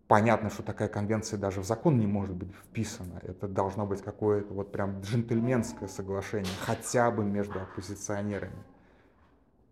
Понятно, 0.07 0.51
что 0.51 0.61
такая 0.61 0.89
конвенция 0.89 1.39
даже 1.39 1.61
в 1.61 1.65
закон 1.65 1.97
не 1.97 2.05
может 2.05 2.35
быть 2.35 2.53
вписана. 2.53 3.19
Это 3.23 3.47
должно 3.47 3.87
быть 3.87 4.03
какое-то 4.03 4.53
вот 4.53 4.71
прям 4.71 5.01
джентльменское 5.01 5.89
соглашение, 5.89 6.53
хотя 6.59 7.09
бы 7.09 7.25
между 7.25 7.59
оппозиционерами 7.59 8.63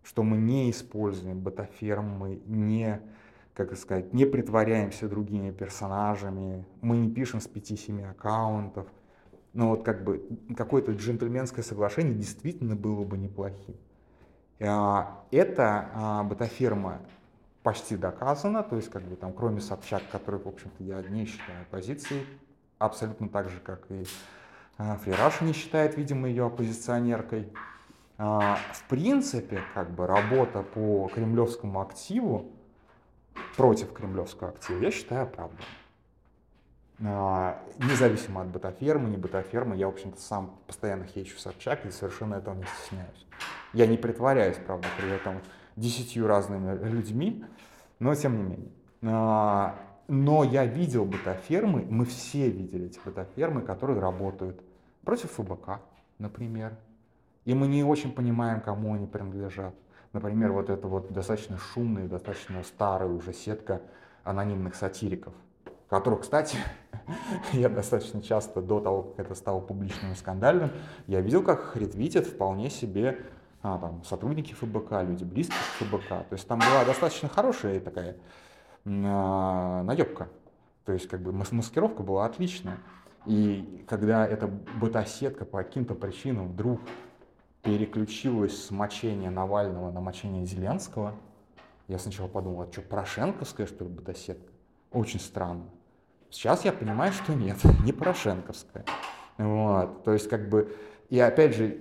что 0.02 0.22
мы 0.22 0.36
не 0.38 0.70
используем 0.70 1.40
ботаферм, 1.40 2.08
мы 2.18 2.40
не, 2.46 3.00
как 3.54 3.76
сказать, 3.76 4.12
не 4.12 4.24
притворяемся 4.24 5.08
другими 5.08 5.50
персонажами, 5.50 6.64
мы 6.80 6.96
не 6.96 7.10
пишем 7.10 7.40
с 7.40 7.48
5-7 7.48 8.10
аккаунтов. 8.10 8.86
Но 9.52 9.70
вот 9.70 9.82
как 9.82 10.04
бы 10.04 10.26
какое-то 10.56 10.92
джентльменское 10.92 11.64
соглашение 11.64 12.14
действительно 12.14 12.76
было 12.76 13.04
бы 13.04 13.18
неплохим. 13.18 13.74
А, 14.60 15.24
эта 15.30 15.90
а, 15.94 16.22
ботаферма 16.22 17.00
почти 17.62 17.96
доказана, 17.96 18.62
то 18.62 18.76
есть 18.76 18.90
как 18.90 19.02
бы 19.02 19.16
там 19.16 19.32
кроме 19.32 19.60
Собчак, 19.60 20.02
который, 20.12 20.40
в 20.40 20.46
общем-то, 20.46 20.84
я 20.84 21.02
не 21.02 21.24
считаю 21.24 21.62
оппозицией, 21.62 22.26
абсолютно 22.78 23.28
так 23.28 23.48
же, 23.48 23.58
как 23.60 23.90
и 23.90 24.04
а, 24.78 24.96
Фрираш 24.96 25.40
не 25.42 25.52
считает, 25.52 25.96
видимо, 25.96 26.28
ее 26.28 26.46
оппозиционеркой. 26.46 27.52
А, 28.22 28.58
в 28.74 28.84
принципе, 28.84 29.62
как 29.72 29.92
бы 29.92 30.06
работа 30.06 30.62
по 30.62 31.08
кремлевскому 31.08 31.80
активу, 31.80 32.52
против 33.56 33.94
кремлевского 33.94 34.50
актива, 34.50 34.78
я 34.78 34.90
считаю 34.90 35.22
оправданной. 35.22 35.64
А, 37.02 37.62
независимо 37.78 38.42
от 38.42 38.48
бытофермы, 38.48 39.08
не 39.08 39.16
бытофермы, 39.16 39.74
я, 39.76 39.86
в 39.86 39.94
общем-то, 39.94 40.20
сам 40.20 40.54
постоянно 40.66 41.06
хейчу 41.06 41.38
Собчак 41.38 41.86
и 41.86 41.90
совершенно 41.90 42.34
этого 42.34 42.54
не 42.56 42.64
стесняюсь. 42.64 43.26
Я 43.72 43.86
не 43.86 43.96
притворяюсь, 43.96 44.58
правда, 44.66 44.86
при 44.98 45.10
этом 45.10 45.40
десятью 45.76 46.26
разными 46.26 46.76
людьми, 46.90 47.42
но 48.00 48.14
тем 48.14 48.36
не 48.36 48.42
менее. 48.42 48.72
А, 49.02 49.78
но 50.08 50.44
я 50.44 50.66
видел 50.66 51.06
бытофермы, 51.06 51.86
мы 51.88 52.04
все 52.04 52.50
видели 52.50 52.88
эти 52.88 53.00
бытофермы, 53.02 53.62
которые 53.62 53.98
работают 53.98 54.60
против 55.04 55.30
ФБК, 55.30 55.80
например, 56.18 56.76
и 57.44 57.54
мы 57.54 57.66
не 57.66 57.84
очень 57.84 58.12
понимаем, 58.12 58.60
кому 58.60 58.94
они 58.94 59.06
принадлежат. 59.06 59.74
Например, 60.12 60.52
вот 60.52 60.70
эта 60.70 60.88
вот 60.88 61.12
достаточно 61.12 61.56
шумная, 61.58 62.08
достаточно 62.08 62.62
старая 62.64 63.08
уже 63.08 63.32
сетка 63.32 63.80
анонимных 64.24 64.74
сатириков, 64.74 65.32
которых, 65.88 66.22
кстати, 66.22 66.56
я 67.52 67.68
достаточно 67.68 68.20
часто 68.20 68.60
до 68.60 68.80
того, 68.80 69.02
как 69.02 69.26
это 69.26 69.34
стало 69.34 69.60
публичным 69.60 70.12
и 70.12 70.14
скандальным, 70.14 70.70
я 71.06 71.20
видел, 71.20 71.42
как 71.42 71.60
их 71.60 71.76
ретвитят 71.76 72.26
вполне 72.26 72.70
себе 72.70 73.20
а, 73.62 73.78
там, 73.78 74.02
сотрудники 74.04 74.54
ФБК, 74.54 75.02
люди 75.02 75.24
близкие 75.24 75.58
к 75.58 75.84
ФБК. 75.84 76.08
То 76.08 76.32
есть 76.32 76.46
там 76.48 76.58
была 76.58 76.84
достаточно 76.84 77.28
хорошая 77.28 77.80
такая 77.80 78.16
а, 78.84 79.82
наебка. 79.82 80.28
То 80.84 80.92
есть 80.92 81.08
как 81.08 81.20
бы 81.20 81.32
маскировка 81.32 82.02
была 82.02 82.24
отличная. 82.24 82.78
И 83.26 83.84
когда 83.88 84.26
эта 84.26 84.48
бета-сетка 84.80 85.44
по 85.44 85.58
каким-то 85.58 85.94
причинам 85.94 86.48
вдруг 86.48 86.80
переключилось 87.62 88.66
с 88.66 88.70
мочения 88.70 89.30
Навального 89.30 89.90
на 89.90 90.00
мочение 90.00 90.44
Зеленского, 90.46 91.14
Я 91.88 91.98
сначала 91.98 92.28
подумал, 92.28 92.62
а 92.62 92.72
что, 92.72 92.82
Порошенковская, 92.82 93.66
что 93.66 93.84
ли, 93.84 93.90
бетасетка? 93.90 94.52
Очень 94.92 95.20
странно. 95.20 95.64
Сейчас 96.30 96.64
я 96.64 96.72
понимаю, 96.72 97.12
что 97.12 97.34
нет, 97.34 97.56
не 97.84 97.92
Порошенковская. 97.92 98.84
Вот, 99.38 100.04
то 100.04 100.12
есть 100.12 100.28
как 100.28 100.48
бы, 100.48 100.74
и 101.08 101.18
опять 101.18 101.54
же, 101.54 101.78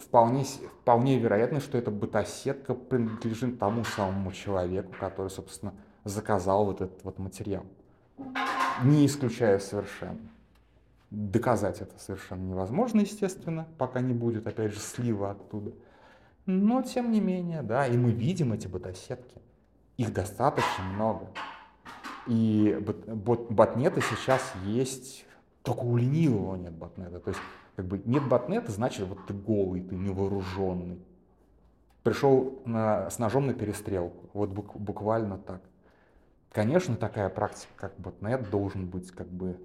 вполне, 0.00 0.44
вполне 0.80 1.18
вероятно, 1.18 1.60
что 1.60 1.78
эта 1.78 1.90
бетасетка 1.90 2.74
принадлежит 2.74 3.58
тому 3.58 3.84
самому 3.84 4.32
человеку, 4.32 4.92
который, 4.98 5.28
собственно, 5.30 5.74
заказал 6.04 6.64
вот 6.64 6.80
этот 6.80 7.04
вот 7.04 7.18
материал. 7.18 7.64
Не 8.82 9.06
исключая 9.06 9.58
совершенно. 9.58 10.18
Доказать 11.10 11.80
это 11.80 11.98
совершенно 11.98 12.42
невозможно, 12.42 13.00
естественно, 13.00 13.66
пока 13.78 14.00
не 14.00 14.12
будет, 14.12 14.46
опять 14.46 14.72
же, 14.72 14.78
слива 14.78 15.30
оттуда. 15.30 15.72
Но, 16.44 16.82
тем 16.82 17.12
не 17.12 17.20
менее, 17.20 17.62
да, 17.62 17.86
и 17.86 17.96
мы 17.96 18.10
видим 18.10 18.52
эти 18.52 18.66
бета-сетки. 18.66 19.40
Их 19.96 20.12
достаточно 20.12 20.84
много. 20.84 21.28
И 22.26 22.78
бот, 23.08 23.50
ботнеты 23.50 24.02
сейчас 24.02 24.42
есть, 24.64 25.24
только 25.62 25.80
у 25.80 25.96
ленивого 25.96 26.56
нет 26.56 26.74
ботнета. 26.74 27.20
То 27.20 27.30
есть, 27.30 27.40
как 27.76 27.86
бы 27.86 28.02
нет 28.04 28.28
ботнета, 28.28 28.70
значит, 28.70 29.08
вот 29.08 29.26
ты 29.26 29.32
голый, 29.32 29.82
ты 29.82 29.94
невооруженный. 29.94 31.00
Пришел 32.02 32.62
на, 32.66 33.08
с 33.08 33.18
ножом 33.18 33.46
на 33.46 33.54
перестрелку. 33.54 34.28
Вот 34.34 34.50
буквально 34.50 35.38
так. 35.38 35.62
Конечно, 36.52 36.96
такая 36.96 37.28
практика, 37.30 37.72
как 37.76 37.98
ботнет, 37.98 38.50
должен 38.50 38.86
быть 38.86 39.10
как 39.10 39.28
бы 39.28 39.58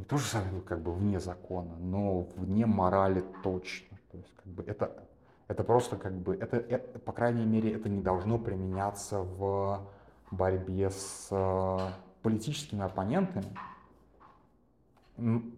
не 0.00 0.06
то 0.06 0.16
же 0.16 0.24
самое, 0.24 0.62
как 0.62 0.80
бы 0.80 0.94
вне 0.94 1.20
закона, 1.20 1.76
но 1.78 2.22
вне 2.36 2.64
морали 2.64 3.22
точно. 3.42 3.98
То 4.10 4.16
есть, 4.16 4.32
как 4.34 4.46
бы 4.46 4.64
это, 4.64 5.06
это 5.46 5.62
просто 5.62 5.96
как 5.96 6.14
бы, 6.14 6.34
это, 6.34 6.56
это, 6.56 6.98
по 6.98 7.12
крайней 7.12 7.44
мере, 7.44 7.74
это 7.74 7.90
не 7.90 8.00
должно 8.00 8.38
применяться 8.38 9.20
в 9.20 9.86
борьбе 10.30 10.88
с 10.88 11.28
э, 11.30 11.78
политическими 12.22 12.82
оппонентами, 12.82 13.54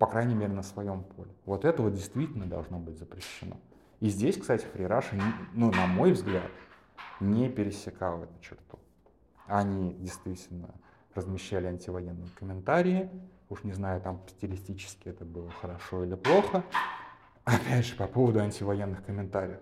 по 0.00 0.08
крайней 0.08 0.34
мере, 0.34 0.52
на 0.52 0.64
своем 0.64 1.04
поле. 1.04 1.30
Вот 1.46 1.64
этого 1.64 1.88
действительно 1.88 2.46
должно 2.46 2.80
быть 2.80 2.98
запрещено. 2.98 3.56
И 4.00 4.08
здесь, 4.08 4.36
кстати, 4.36 4.64
фрираши, 4.64 5.20
ну, 5.52 5.70
на 5.70 5.86
мой 5.86 6.10
взгляд, 6.10 6.50
не 7.20 7.48
пересекал 7.48 8.24
эту 8.24 8.40
черту. 8.40 8.80
Они 9.46 9.94
действительно 9.94 10.74
размещали 11.14 11.66
антивоенные 11.66 12.28
комментарии, 12.36 13.08
Уж 13.52 13.64
не 13.64 13.74
знаю, 13.74 14.00
там 14.00 14.18
стилистически 14.28 15.10
это 15.10 15.26
было 15.26 15.50
хорошо 15.50 16.04
или 16.04 16.14
плохо. 16.14 16.64
Опять 17.44 17.84
же, 17.84 17.96
по 17.96 18.06
поводу 18.06 18.40
антивоенных 18.40 19.04
комментариев. 19.04 19.60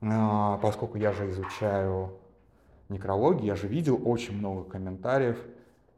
А, 0.00 0.56
поскольку 0.56 0.96
я 0.96 1.12
же 1.12 1.28
изучаю 1.28 2.18
некрологию, 2.88 3.44
я 3.44 3.56
же 3.56 3.68
видел 3.68 4.00
очень 4.06 4.38
много 4.38 4.64
комментариев, 4.64 5.38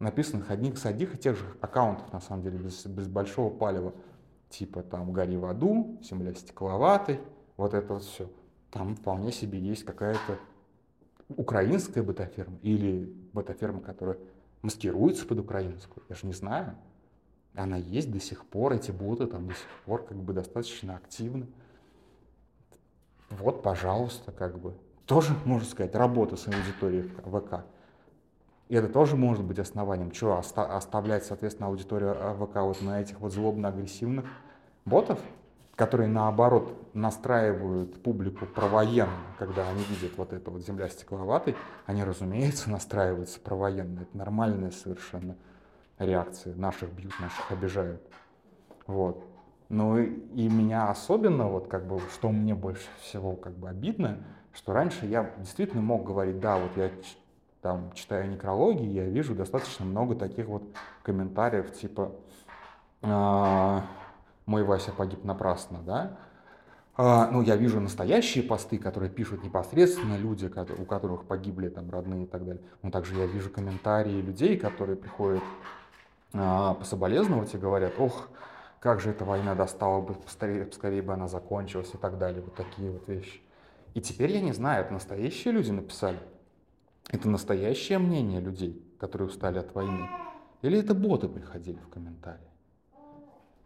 написанных 0.00 0.50
одних 0.50 0.78
с 0.78 0.84
одних 0.84 1.14
и 1.14 1.18
тех 1.18 1.36
же 1.36 1.44
аккаунтов, 1.60 2.12
на 2.12 2.20
самом 2.20 2.42
деле, 2.42 2.58
без, 2.58 2.84
без 2.86 3.06
большого 3.06 3.56
палева. 3.56 3.94
Типа 4.48 4.82
там 4.82 5.12
«Гори 5.12 5.36
в 5.36 5.44
аду», 5.44 6.00
«Земля 6.02 6.34
стекловатой», 6.34 7.20
вот 7.56 7.72
это 7.72 7.94
вот 7.94 8.02
все. 8.02 8.28
Там 8.72 8.96
вполне 8.96 9.30
себе 9.30 9.60
есть 9.60 9.84
какая-то 9.84 10.38
украинская 11.28 12.02
бетаферма 12.02 12.58
или 12.62 13.04
бетаферма, 13.32 13.80
которая 13.80 14.18
маскируется 14.62 15.24
под 15.24 15.38
украинскую. 15.38 16.02
Я 16.08 16.16
же 16.16 16.26
не 16.26 16.32
знаю 16.32 16.76
она 17.54 17.76
есть 17.76 18.10
до 18.10 18.20
сих 18.20 18.46
пор, 18.46 18.72
эти 18.72 18.90
боты 18.90 19.26
там 19.26 19.46
до 19.46 19.54
сих 19.54 19.66
пор 19.84 20.04
как 20.04 20.16
бы 20.16 20.32
достаточно 20.32 20.96
активны. 20.96 21.46
Вот, 23.30 23.62
пожалуйста, 23.62 24.32
как 24.32 24.58
бы. 24.58 24.74
Тоже, 25.06 25.34
можно 25.44 25.66
сказать, 25.68 25.94
работа 25.94 26.36
с 26.36 26.46
аудиторией 26.46 27.08
ВК. 27.24 27.64
И 28.68 28.74
это 28.74 28.88
тоже 28.88 29.16
может 29.16 29.44
быть 29.44 29.58
основанием. 29.58 30.14
Что, 30.14 30.38
оста- 30.38 30.76
оставлять, 30.76 31.24
соответственно, 31.24 31.68
аудиторию 31.68 32.14
ВК 32.14 32.56
вот 32.56 32.80
на 32.80 33.00
этих 33.00 33.20
вот 33.20 33.32
злобно-агрессивных 33.32 34.24
ботов, 34.84 35.18
которые, 35.74 36.08
наоборот, 36.08 36.74
настраивают 36.94 38.02
публику 38.02 38.46
провоенно, 38.46 39.10
когда 39.38 39.68
они 39.68 39.82
видят 39.84 40.16
вот 40.16 40.32
это 40.32 40.50
вот 40.50 40.64
земля 40.64 40.88
стекловатой, 40.88 41.56
они, 41.84 42.04
разумеется, 42.04 42.70
настраиваются 42.70 43.40
провоенно. 43.40 44.00
Это 44.00 44.16
нормальное 44.16 44.70
совершенно 44.70 45.36
реакции. 45.98 46.52
Наших 46.54 46.92
бьют, 46.92 47.12
наших 47.20 47.50
обижают. 47.50 48.02
Вот. 48.86 49.24
Ну 49.68 49.98
и, 49.98 50.48
меня 50.48 50.90
особенно, 50.90 51.48
вот 51.48 51.68
как 51.68 51.86
бы, 51.86 52.00
что 52.12 52.30
мне 52.30 52.54
больше 52.54 52.88
всего 53.00 53.34
как 53.36 53.54
бы 53.54 53.68
обидно, 53.68 54.18
что 54.52 54.72
раньше 54.72 55.06
я 55.06 55.32
действительно 55.38 55.80
мог 55.80 56.04
говорить, 56.04 56.40
да, 56.40 56.58
вот 56.58 56.76
я 56.76 56.90
там 57.62 57.92
читаю 57.94 58.28
некрологии, 58.28 58.86
я 58.86 59.04
вижу 59.04 59.34
достаточно 59.34 59.86
много 59.86 60.14
таких 60.14 60.46
вот 60.46 60.62
комментариев, 61.02 61.72
типа 61.72 62.12
а, 63.00 63.86
«Мой 64.44 64.62
Вася 64.62 64.92
погиб 64.92 65.24
напрасно», 65.24 65.78
да, 65.86 66.18
а, 66.94 67.30
ну, 67.30 67.40
я 67.40 67.56
вижу 67.56 67.80
настоящие 67.80 68.44
посты, 68.44 68.76
которые 68.76 69.10
пишут 69.10 69.42
непосредственно 69.42 70.18
люди, 70.18 70.46
у 70.46 70.84
которых 70.84 71.24
погибли 71.24 71.70
там 71.70 71.90
родные 71.90 72.24
и 72.24 72.26
так 72.26 72.44
далее. 72.44 72.62
Но 72.82 72.90
также 72.90 73.14
я 73.16 73.26
вижу 73.26 73.48
комментарии 73.48 74.20
людей, 74.20 74.58
которые 74.58 74.96
приходят 74.96 75.42
пособолезновать 76.32 77.54
и 77.54 77.58
говорят, 77.58 77.94
ох, 77.98 78.28
как 78.80 79.00
же 79.00 79.10
эта 79.10 79.24
война 79.24 79.54
достала 79.54 80.00
бы, 80.00 80.14
поскорее, 80.14 80.64
поскорее 80.64 81.02
бы 81.02 81.12
она 81.12 81.28
закончилась 81.28 81.90
и 81.94 81.98
так 81.98 82.18
далее, 82.18 82.42
вот 82.42 82.54
такие 82.54 82.90
вот 82.90 83.06
вещи. 83.06 83.40
И 83.94 84.00
теперь 84.00 84.32
я 84.32 84.40
не 84.40 84.52
знаю, 84.52 84.84
это 84.84 84.92
настоящие 84.92 85.52
люди 85.52 85.70
написали? 85.70 86.18
Это 87.10 87.28
настоящее 87.28 87.98
мнение 87.98 88.40
людей, 88.40 88.82
которые 88.98 89.28
устали 89.28 89.58
от 89.58 89.74
войны? 89.74 90.08
Или 90.62 90.78
это 90.78 90.94
боты 90.94 91.28
приходили 91.28 91.78
в 91.78 91.88
комментарии? 91.88 92.40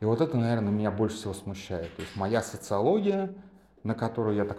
И 0.00 0.04
вот 0.04 0.20
это, 0.20 0.36
наверное, 0.36 0.72
меня 0.72 0.90
больше 0.90 1.16
всего 1.16 1.32
смущает. 1.32 1.94
То 1.96 2.02
есть 2.02 2.16
моя 2.16 2.42
социология, 2.42 3.34
на 3.82 3.94
которую 3.94 4.36
я 4.36 4.44
так, 4.44 4.58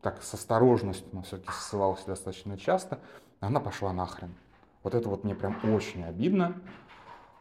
так 0.00 0.22
с 0.22 0.32
осторожностью, 0.32 1.08
но 1.12 1.22
все-таки 1.22 1.50
ссылался 1.52 2.06
достаточно 2.06 2.56
часто, 2.56 2.98
она 3.40 3.60
пошла 3.60 3.92
нахрен. 3.92 4.34
Вот 4.82 4.94
это 4.94 5.08
вот 5.08 5.24
мне 5.24 5.34
прям 5.34 5.58
очень 5.74 6.04
обидно. 6.04 6.54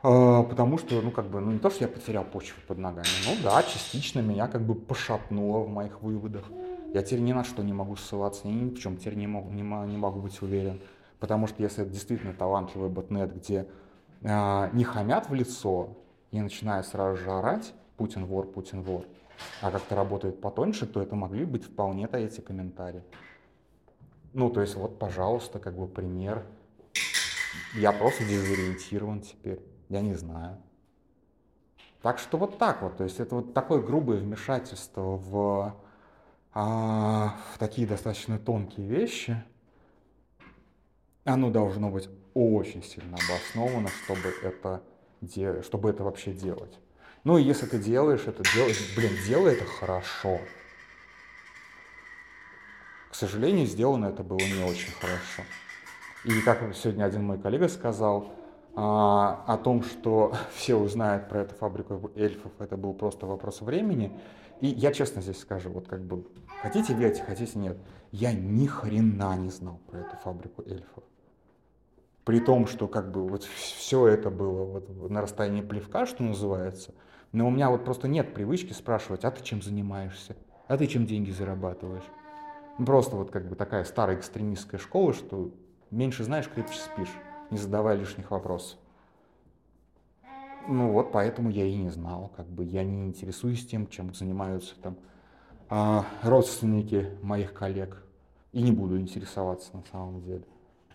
А, 0.03 0.43
потому 0.43 0.77
что, 0.77 1.01
ну, 1.01 1.11
как 1.11 1.25
бы, 1.25 1.39
ну, 1.39 1.51
не 1.51 1.59
то, 1.59 1.69
что 1.69 1.83
я 1.83 1.87
потерял 1.87 2.23
почву 2.23 2.59
под 2.67 2.77
ногами, 2.77 3.07
ну, 3.25 3.35
да, 3.43 3.63
частично 3.63 4.19
меня 4.19 4.47
как 4.47 4.61
бы 4.61 4.75
пошатнуло 4.75 5.63
в 5.63 5.69
моих 5.69 6.01
выводах. 6.01 6.45
Я 6.93 7.01
теперь 7.01 7.21
ни 7.21 7.33
на 7.33 7.43
что 7.43 7.63
не 7.63 7.73
могу 7.73 7.95
ссылаться, 7.95 8.47
ни 8.47 8.69
в 8.69 8.79
чем 8.79 8.97
теперь 8.97 9.15
не 9.15 9.27
могу, 9.27 9.49
не, 9.49 9.61
не 9.61 9.97
могу 9.97 10.21
быть 10.21 10.41
уверен. 10.41 10.79
Потому 11.19 11.47
что 11.47 11.63
если 11.63 11.83
это 11.83 11.91
действительно 11.91 12.33
талантливый 12.33 12.89
ботнет, 12.89 13.35
где 13.35 13.67
э, 14.21 14.69
не 14.73 14.83
хамят 14.83 15.29
в 15.29 15.33
лицо 15.33 15.97
и 16.31 16.39
начинают 16.39 16.85
сразу 16.85 17.17
же 17.17 17.31
орать 17.31 17.73
«Путин 17.97 18.25
вор, 18.25 18.45
Путин 18.45 18.83
вор», 18.83 19.05
а 19.61 19.71
как-то 19.71 19.95
работает 19.95 20.39
потоньше, 20.39 20.85
то 20.85 21.01
это 21.01 21.15
могли 21.15 21.45
быть 21.45 21.63
вполне-то 21.63 22.17
эти 22.17 22.39
комментарии. 22.39 23.03
Ну, 24.33 24.49
то 24.51 24.61
есть 24.61 24.75
вот, 24.75 24.99
пожалуйста, 24.99 25.57
как 25.59 25.75
бы 25.75 25.87
пример. 25.87 26.43
Я 27.75 27.91
просто 27.91 28.23
дезориентирован 28.23 29.21
теперь. 29.21 29.59
Я 29.89 30.01
не 30.01 30.13
знаю. 30.13 30.57
Так 32.01 32.19
что 32.19 32.37
вот 32.37 32.57
так 32.57 32.81
вот, 32.81 32.97
то 32.97 33.03
есть 33.03 33.19
это 33.19 33.35
вот 33.35 33.53
такое 33.53 33.81
грубое 33.81 34.17
вмешательство 34.19 35.01
в, 35.01 35.75
а, 36.53 37.35
в 37.53 37.57
такие 37.57 37.87
достаточно 37.87 38.37
тонкие 38.37 38.87
вещи. 38.87 39.43
Оно 41.23 41.49
должно 41.49 41.89
быть 41.89 42.09
очень 42.33 42.83
сильно 42.83 43.17
обосновано, 43.17 43.89
чтобы 43.89 44.33
это, 44.43 44.83
де, 45.21 45.61
чтобы 45.63 45.89
это 45.89 46.03
вообще 46.03 46.31
делать. 46.31 46.79
Ну 47.23 47.37
и 47.37 47.43
если 47.43 47.65
ты 47.65 47.79
делаешь 47.79 48.23
это, 48.25 48.43
делай, 48.53 48.73
блин, 48.95 49.11
делай 49.25 49.55
это 49.55 49.65
хорошо. 49.65 50.39
К 53.09 53.15
сожалению, 53.15 53.65
сделано 53.65 54.05
это 54.05 54.23
было 54.23 54.37
не 54.37 54.63
очень 54.63 54.93
хорошо. 54.93 55.43
И 56.23 56.41
как 56.41 56.75
сегодня 56.75 57.05
один 57.05 57.23
мой 57.23 57.39
коллега 57.39 57.67
сказал, 57.67 58.31
а, 58.79 59.43
о 59.47 59.57
том, 59.57 59.81
что 59.81 60.35
все 60.53 60.75
узнают 60.75 61.27
про 61.29 61.39
эту 61.41 61.55
фабрику 61.55 62.11
эльфов, 62.15 62.51
это 62.59 62.77
был 62.77 62.93
просто 62.93 63.25
вопрос 63.25 63.61
времени. 63.61 64.15
И 64.61 64.67
я 64.67 64.93
честно 64.93 65.23
здесь 65.23 65.39
скажу, 65.39 65.71
вот 65.71 65.87
как 65.87 66.01
бы, 66.03 66.27
хотите 66.61 66.93
верьте, 66.93 67.23
хотите 67.23 67.57
нет, 67.57 67.77
я 68.11 68.33
ни 68.33 68.67
хрена 68.67 69.35
не 69.35 69.49
знал 69.49 69.79
про 69.87 70.01
эту 70.01 70.15
фабрику 70.17 70.61
эльфов. 70.61 71.03
При 72.23 72.39
том, 72.39 72.67
что 72.67 72.87
как 72.87 73.11
бы 73.11 73.27
вот 73.27 73.43
все 73.45 74.05
это 74.05 74.29
было 74.29 74.65
вот 74.65 75.09
на 75.09 75.21
расстоянии 75.21 75.61
плевка, 75.61 76.05
что 76.05 76.21
называется, 76.21 76.93
но 77.31 77.47
у 77.47 77.49
меня 77.49 77.71
вот 77.71 77.83
просто 77.83 78.07
нет 78.07 78.35
привычки 78.35 78.73
спрашивать, 78.73 79.25
а 79.25 79.31
ты 79.31 79.43
чем 79.43 79.63
занимаешься? 79.63 80.35
А 80.67 80.77
ты 80.77 80.85
чем 80.85 81.07
деньги 81.07 81.31
зарабатываешь? 81.31 82.05
Просто 82.85 83.15
вот 83.15 83.31
как 83.31 83.49
бы 83.49 83.55
такая 83.55 83.85
старая 83.85 84.17
экстремистская 84.17 84.79
школа, 84.79 85.13
что 85.13 85.49
меньше 85.89 86.23
знаешь, 86.23 86.47
крепче 86.47 86.77
спишь 86.77 87.15
не 87.49 87.57
задавая 87.57 87.95
лишних 87.95 88.31
вопросов. 88.31 88.77
Ну 90.67 90.91
вот, 90.91 91.11
поэтому 91.11 91.49
я 91.49 91.65
и 91.65 91.75
не 91.75 91.89
знал, 91.89 92.31
как 92.35 92.45
бы 92.47 92.65
я 92.65 92.83
не 92.83 93.05
интересуюсь 93.05 93.65
тем, 93.65 93.87
чем 93.87 94.13
занимаются 94.13 94.75
там 94.81 94.97
а, 95.69 96.05
родственники 96.23 97.17
моих 97.21 97.53
коллег. 97.53 98.03
И 98.51 98.61
не 98.61 98.71
буду 98.71 98.99
интересоваться 98.99 99.75
на 99.75 99.83
самом 99.91 100.21
деле. 100.21 100.43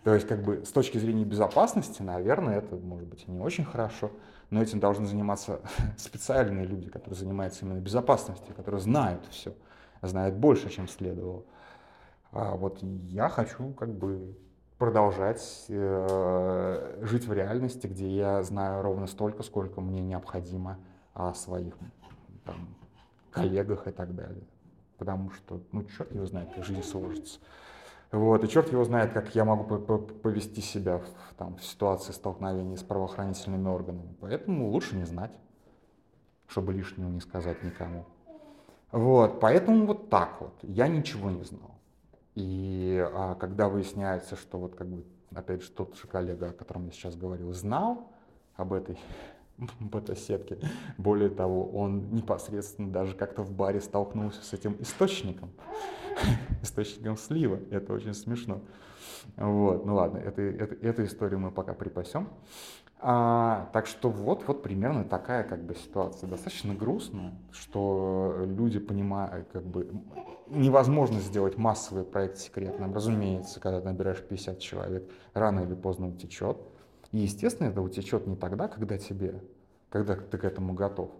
То 0.05 0.15
есть, 0.15 0.27
как 0.27 0.43
бы, 0.43 0.65
с 0.65 0.73
точки 0.73 0.99
зрения 0.99 1.25
безопасности, 1.25 2.03
наверное, 2.03 2.59
это 2.59 2.75
может 2.77 3.07
быть 3.09 3.29
не 3.29 3.39
очень 3.39 3.65
хорошо, 3.65 4.11
но 4.51 4.61
этим 4.61 4.81
должны 4.81 5.07
заниматься 5.07 5.61
специальные 5.97 6.67
люди, 6.67 6.91
которые 6.91 7.17
занимаются 7.17 7.65
именно 7.65 7.79
безопасностью, 7.79 8.55
которые 8.55 8.81
знают 8.81 9.25
все, 9.31 9.55
знают 10.03 10.35
больше, 10.35 10.71
чем 10.71 10.89
следовало. 10.89 11.45
А 12.33 12.57
вот 12.57 12.83
я 12.83 13.29
хочу, 13.29 13.73
как 13.75 13.95
бы, 13.95 14.37
продолжать 14.83 15.67
э, 15.69 16.99
жить 17.03 17.25
в 17.29 17.33
реальности, 17.33 17.87
где 17.87 18.09
я 18.09 18.43
знаю 18.43 18.83
ровно 18.83 19.07
столько, 19.07 19.45
сколько 19.45 19.81
мне 19.81 20.03
необходимо 20.03 20.77
о 21.15 21.35
своих 21.35 21.77
там, 22.45 22.75
коллегах 23.31 23.87
и 23.87 23.93
так 23.93 24.13
далее. 24.17 24.43
Потому 24.99 25.31
что, 25.31 25.63
ну, 25.71 25.85
черт 25.85 26.13
его 26.13 26.27
знает, 26.27 26.53
как 26.53 26.65
жизнь 26.65 26.83
сложится. 26.83 27.39
Вот, 28.11 28.43
и 28.43 28.49
черт 28.49 28.73
его 28.73 28.83
знает, 28.83 29.13
как 29.13 29.33
я 29.37 29.45
могу 29.45 29.79
повести 29.79 30.61
себя 30.61 30.99
в, 30.99 31.07
там, 31.39 31.59
в 31.59 31.65
ситуации 31.65 32.11
столкновения 32.11 32.77
с 32.77 32.83
правоохранительными 32.83 33.69
органами. 33.69 34.17
Поэтому 34.21 34.69
лучше 34.69 34.97
не 34.97 35.05
знать, 35.05 35.31
чтобы 36.49 36.73
лишнего 36.73 37.09
не 37.09 37.21
сказать 37.21 37.63
никому. 37.63 38.05
Вот, 38.91 39.39
поэтому 39.39 39.87
вот 39.87 40.11
так 40.11 40.41
вот. 40.41 40.55
Я 40.63 40.89
ничего 40.89 41.31
не 41.31 41.45
знал. 41.45 41.71
И 42.35 43.05
а, 43.13 43.35
когда 43.35 43.69
выясняется, 43.69 44.37
что 44.37 44.59
вот 44.59 44.75
как 44.75 44.89
бы, 44.89 45.05
опять 45.35 45.63
же, 45.63 45.71
тот 45.71 45.97
же 45.97 46.07
коллега, 46.07 46.49
о 46.49 46.53
котором 46.53 46.87
я 46.87 46.93
сейчас 46.93 47.15
говорил, 47.15 47.53
знал 47.53 48.11
об 48.57 48.73
этой 48.73 48.99
бета-сетке, 49.81 50.59
более 50.97 51.31
того, 51.31 51.69
он 51.69 52.11
непосредственно 52.11 52.91
даже 52.91 53.15
как-то 53.15 53.43
в 53.43 53.53
баре 53.53 53.81
столкнулся 53.81 54.43
с 54.43 54.53
этим 54.53 54.77
источником, 54.81 55.51
источником 56.63 57.17
слива, 57.17 57.61
это 57.71 57.93
очень 57.93 58.15
смешно. 58.15 58.63
Вот, 59.37 59.85
ну 59.85 59.95
ладно, 59.95 60.19
это, 60.19 60.43
это, 60.43 60.75
эту 60.87 61.05
историю 61.05 61.39
мы 61.39 61.51
пока 61.51 61.75
припасем. 61.75 62.29
А, 63.05 63.69
так 63.73 63.87
что 63.87 64.11
вот, 64.11 64.45
вот 64.47 64.63
примерно 64.63 65.03
такая 65.03 65.43
как 65.43 65.65
бы 65.65 65.75
ситуация. 65.75 66.31
Достаточно 66.31 66.73
грустно, 66.73 67.33
что 67.51 68.45
люди 68.47 68.79
понимают, 68.79 69.49
как 69.53 69.65
бы 69.65 69.91
невозможно 70.47 71.19
сделать 71.19 71.59
массовый 71.59 72.05
проект 72.05 72.39
секретным. 72.39 72.95
Разумеется, 72.95 73.59
когда 73.59 73.81
ты 73.81 73.87
набираешь 73.87 74.23
50 74.23 74.61
человек, 74.61 75.11
рано 75.35 75.61
или 75.61 75.75
поздно 75.75 76.11
утечет. 76.11 76.59
И, 77.11 77.19
естественно, 77.19 77.69
это 77.69 77.83
утечет 77.83 78.29
не 78.29 78.37
тогда, 78.37 78.69
когда 78.69 78.97
тебе, 78.99 79.43
когда 79.91 80.15
ты 80.15 80.39
к 80.39 80.45
этому 80.45 80.73
готов, 80.73 81.11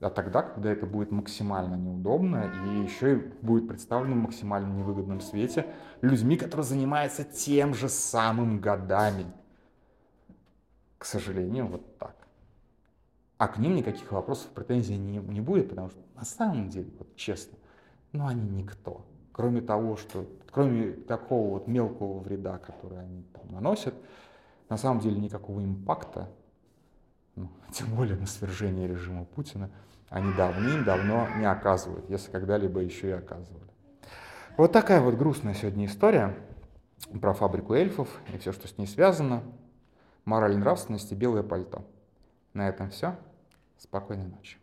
а 0.00 0.10
тогда, 0.10 0.42
когда 0.42 0.70
это 0.70 0.84
будет 0.84 1.10
максимально 1.10 1.74
неудобно 1.74 2.52
и 2.66 2.82
еще 2.82 3.14
и 3.14 3.16
будет 3.42 3.66
представлено 3.66 4.14
в 4.14 4.18
максимально 4.18 4.74
невыгодном 4.74 5.22
свете 5.22 5.66
людьми, 6.02 6.36
которые 6.36 6.64
занимаются 6.64 7.24
тем 7.24 7.72
же 7.72 7.88
самым 7.88 8.60
годами. 8.60 9.24
К 11.00 11.06
сожалению, 11.06 11.66
вот 11.66 11.96
так. 11.96 12.14
А 13.38 13.48
к 13.48 13.56
ним 13.56 13.74
никаких 13.74 14.12
вопросов, 14.12 14.50
претензий 14.50 14.98
не, 14.98 15.16
не 15.16 15.40
будет, 15.40 15.70
потому 15.70 15.88
что 15.88 15.98
на 16.14 16.26
самом 16.26 16.68
деле, 16.68 16.90
вот 16.98 17.16
честно, 17.16 17.56
ну 18.12 18.26
они 18.26 18.46
никто. 18.46 19.06
Кроме 19.32 19.62
того, 19.62 19.96
что, 19.96 20.26
кроме 20.50 20.92
такого 20.92 21.54
вот 21.54 21.66
мелкого 21.66 22.18
вреда, 22.18 22.58
который 22.58 23.00
они 23.00 23.22
там 23.32 23.50
наносят, 23.50 23.94
на 24.68 24.76
самом 24.76 25.00
деле 25.00 25.18
никакого 25.18 25.64
импакта, 25.64 26.28
ну, 27.34 27.48
тем 27.72 27.94
более 27.94 28.18
на 28.18 28.26
свержение 28.26 28.86
режима 28.86 29.24
Путина, 29.24 29.70
они 30.10 30.34
давным-давно 30.34 31.28
не 31.38 31.50
оказывают, 31.50 32.10
если 32.10 32.30
когда-либо 32.30 32.80
еще 32.80 33.08
и 33.08 33.12
оказывали. 33.12 33.70
Вот 34.58 34.72
такая 34.72 35.00
вот 35.00 35.14
грустная 35.14 35.54
сегодня 35.54 35.86
история 35.86 36.36
про 37.22 37.32
фабрику 37.32 37.72
эльфов 37.72 38.20
и 38.34 38.36
все, 38.36 38.52
что 38.52 38.68
с 38.68 38.76
ней 38.76 38.86
связано 38.86 39.42
мораль 40.24 40.56
нравственности, 40.56 41.14
белое 41.14 41.42
пальто. 41.42 41.84
На 42.52 42.68
этом 42.68 42.90
все. 42.90 43.16
Спокойной 43.78 44.26
ночи. 44.26 44.59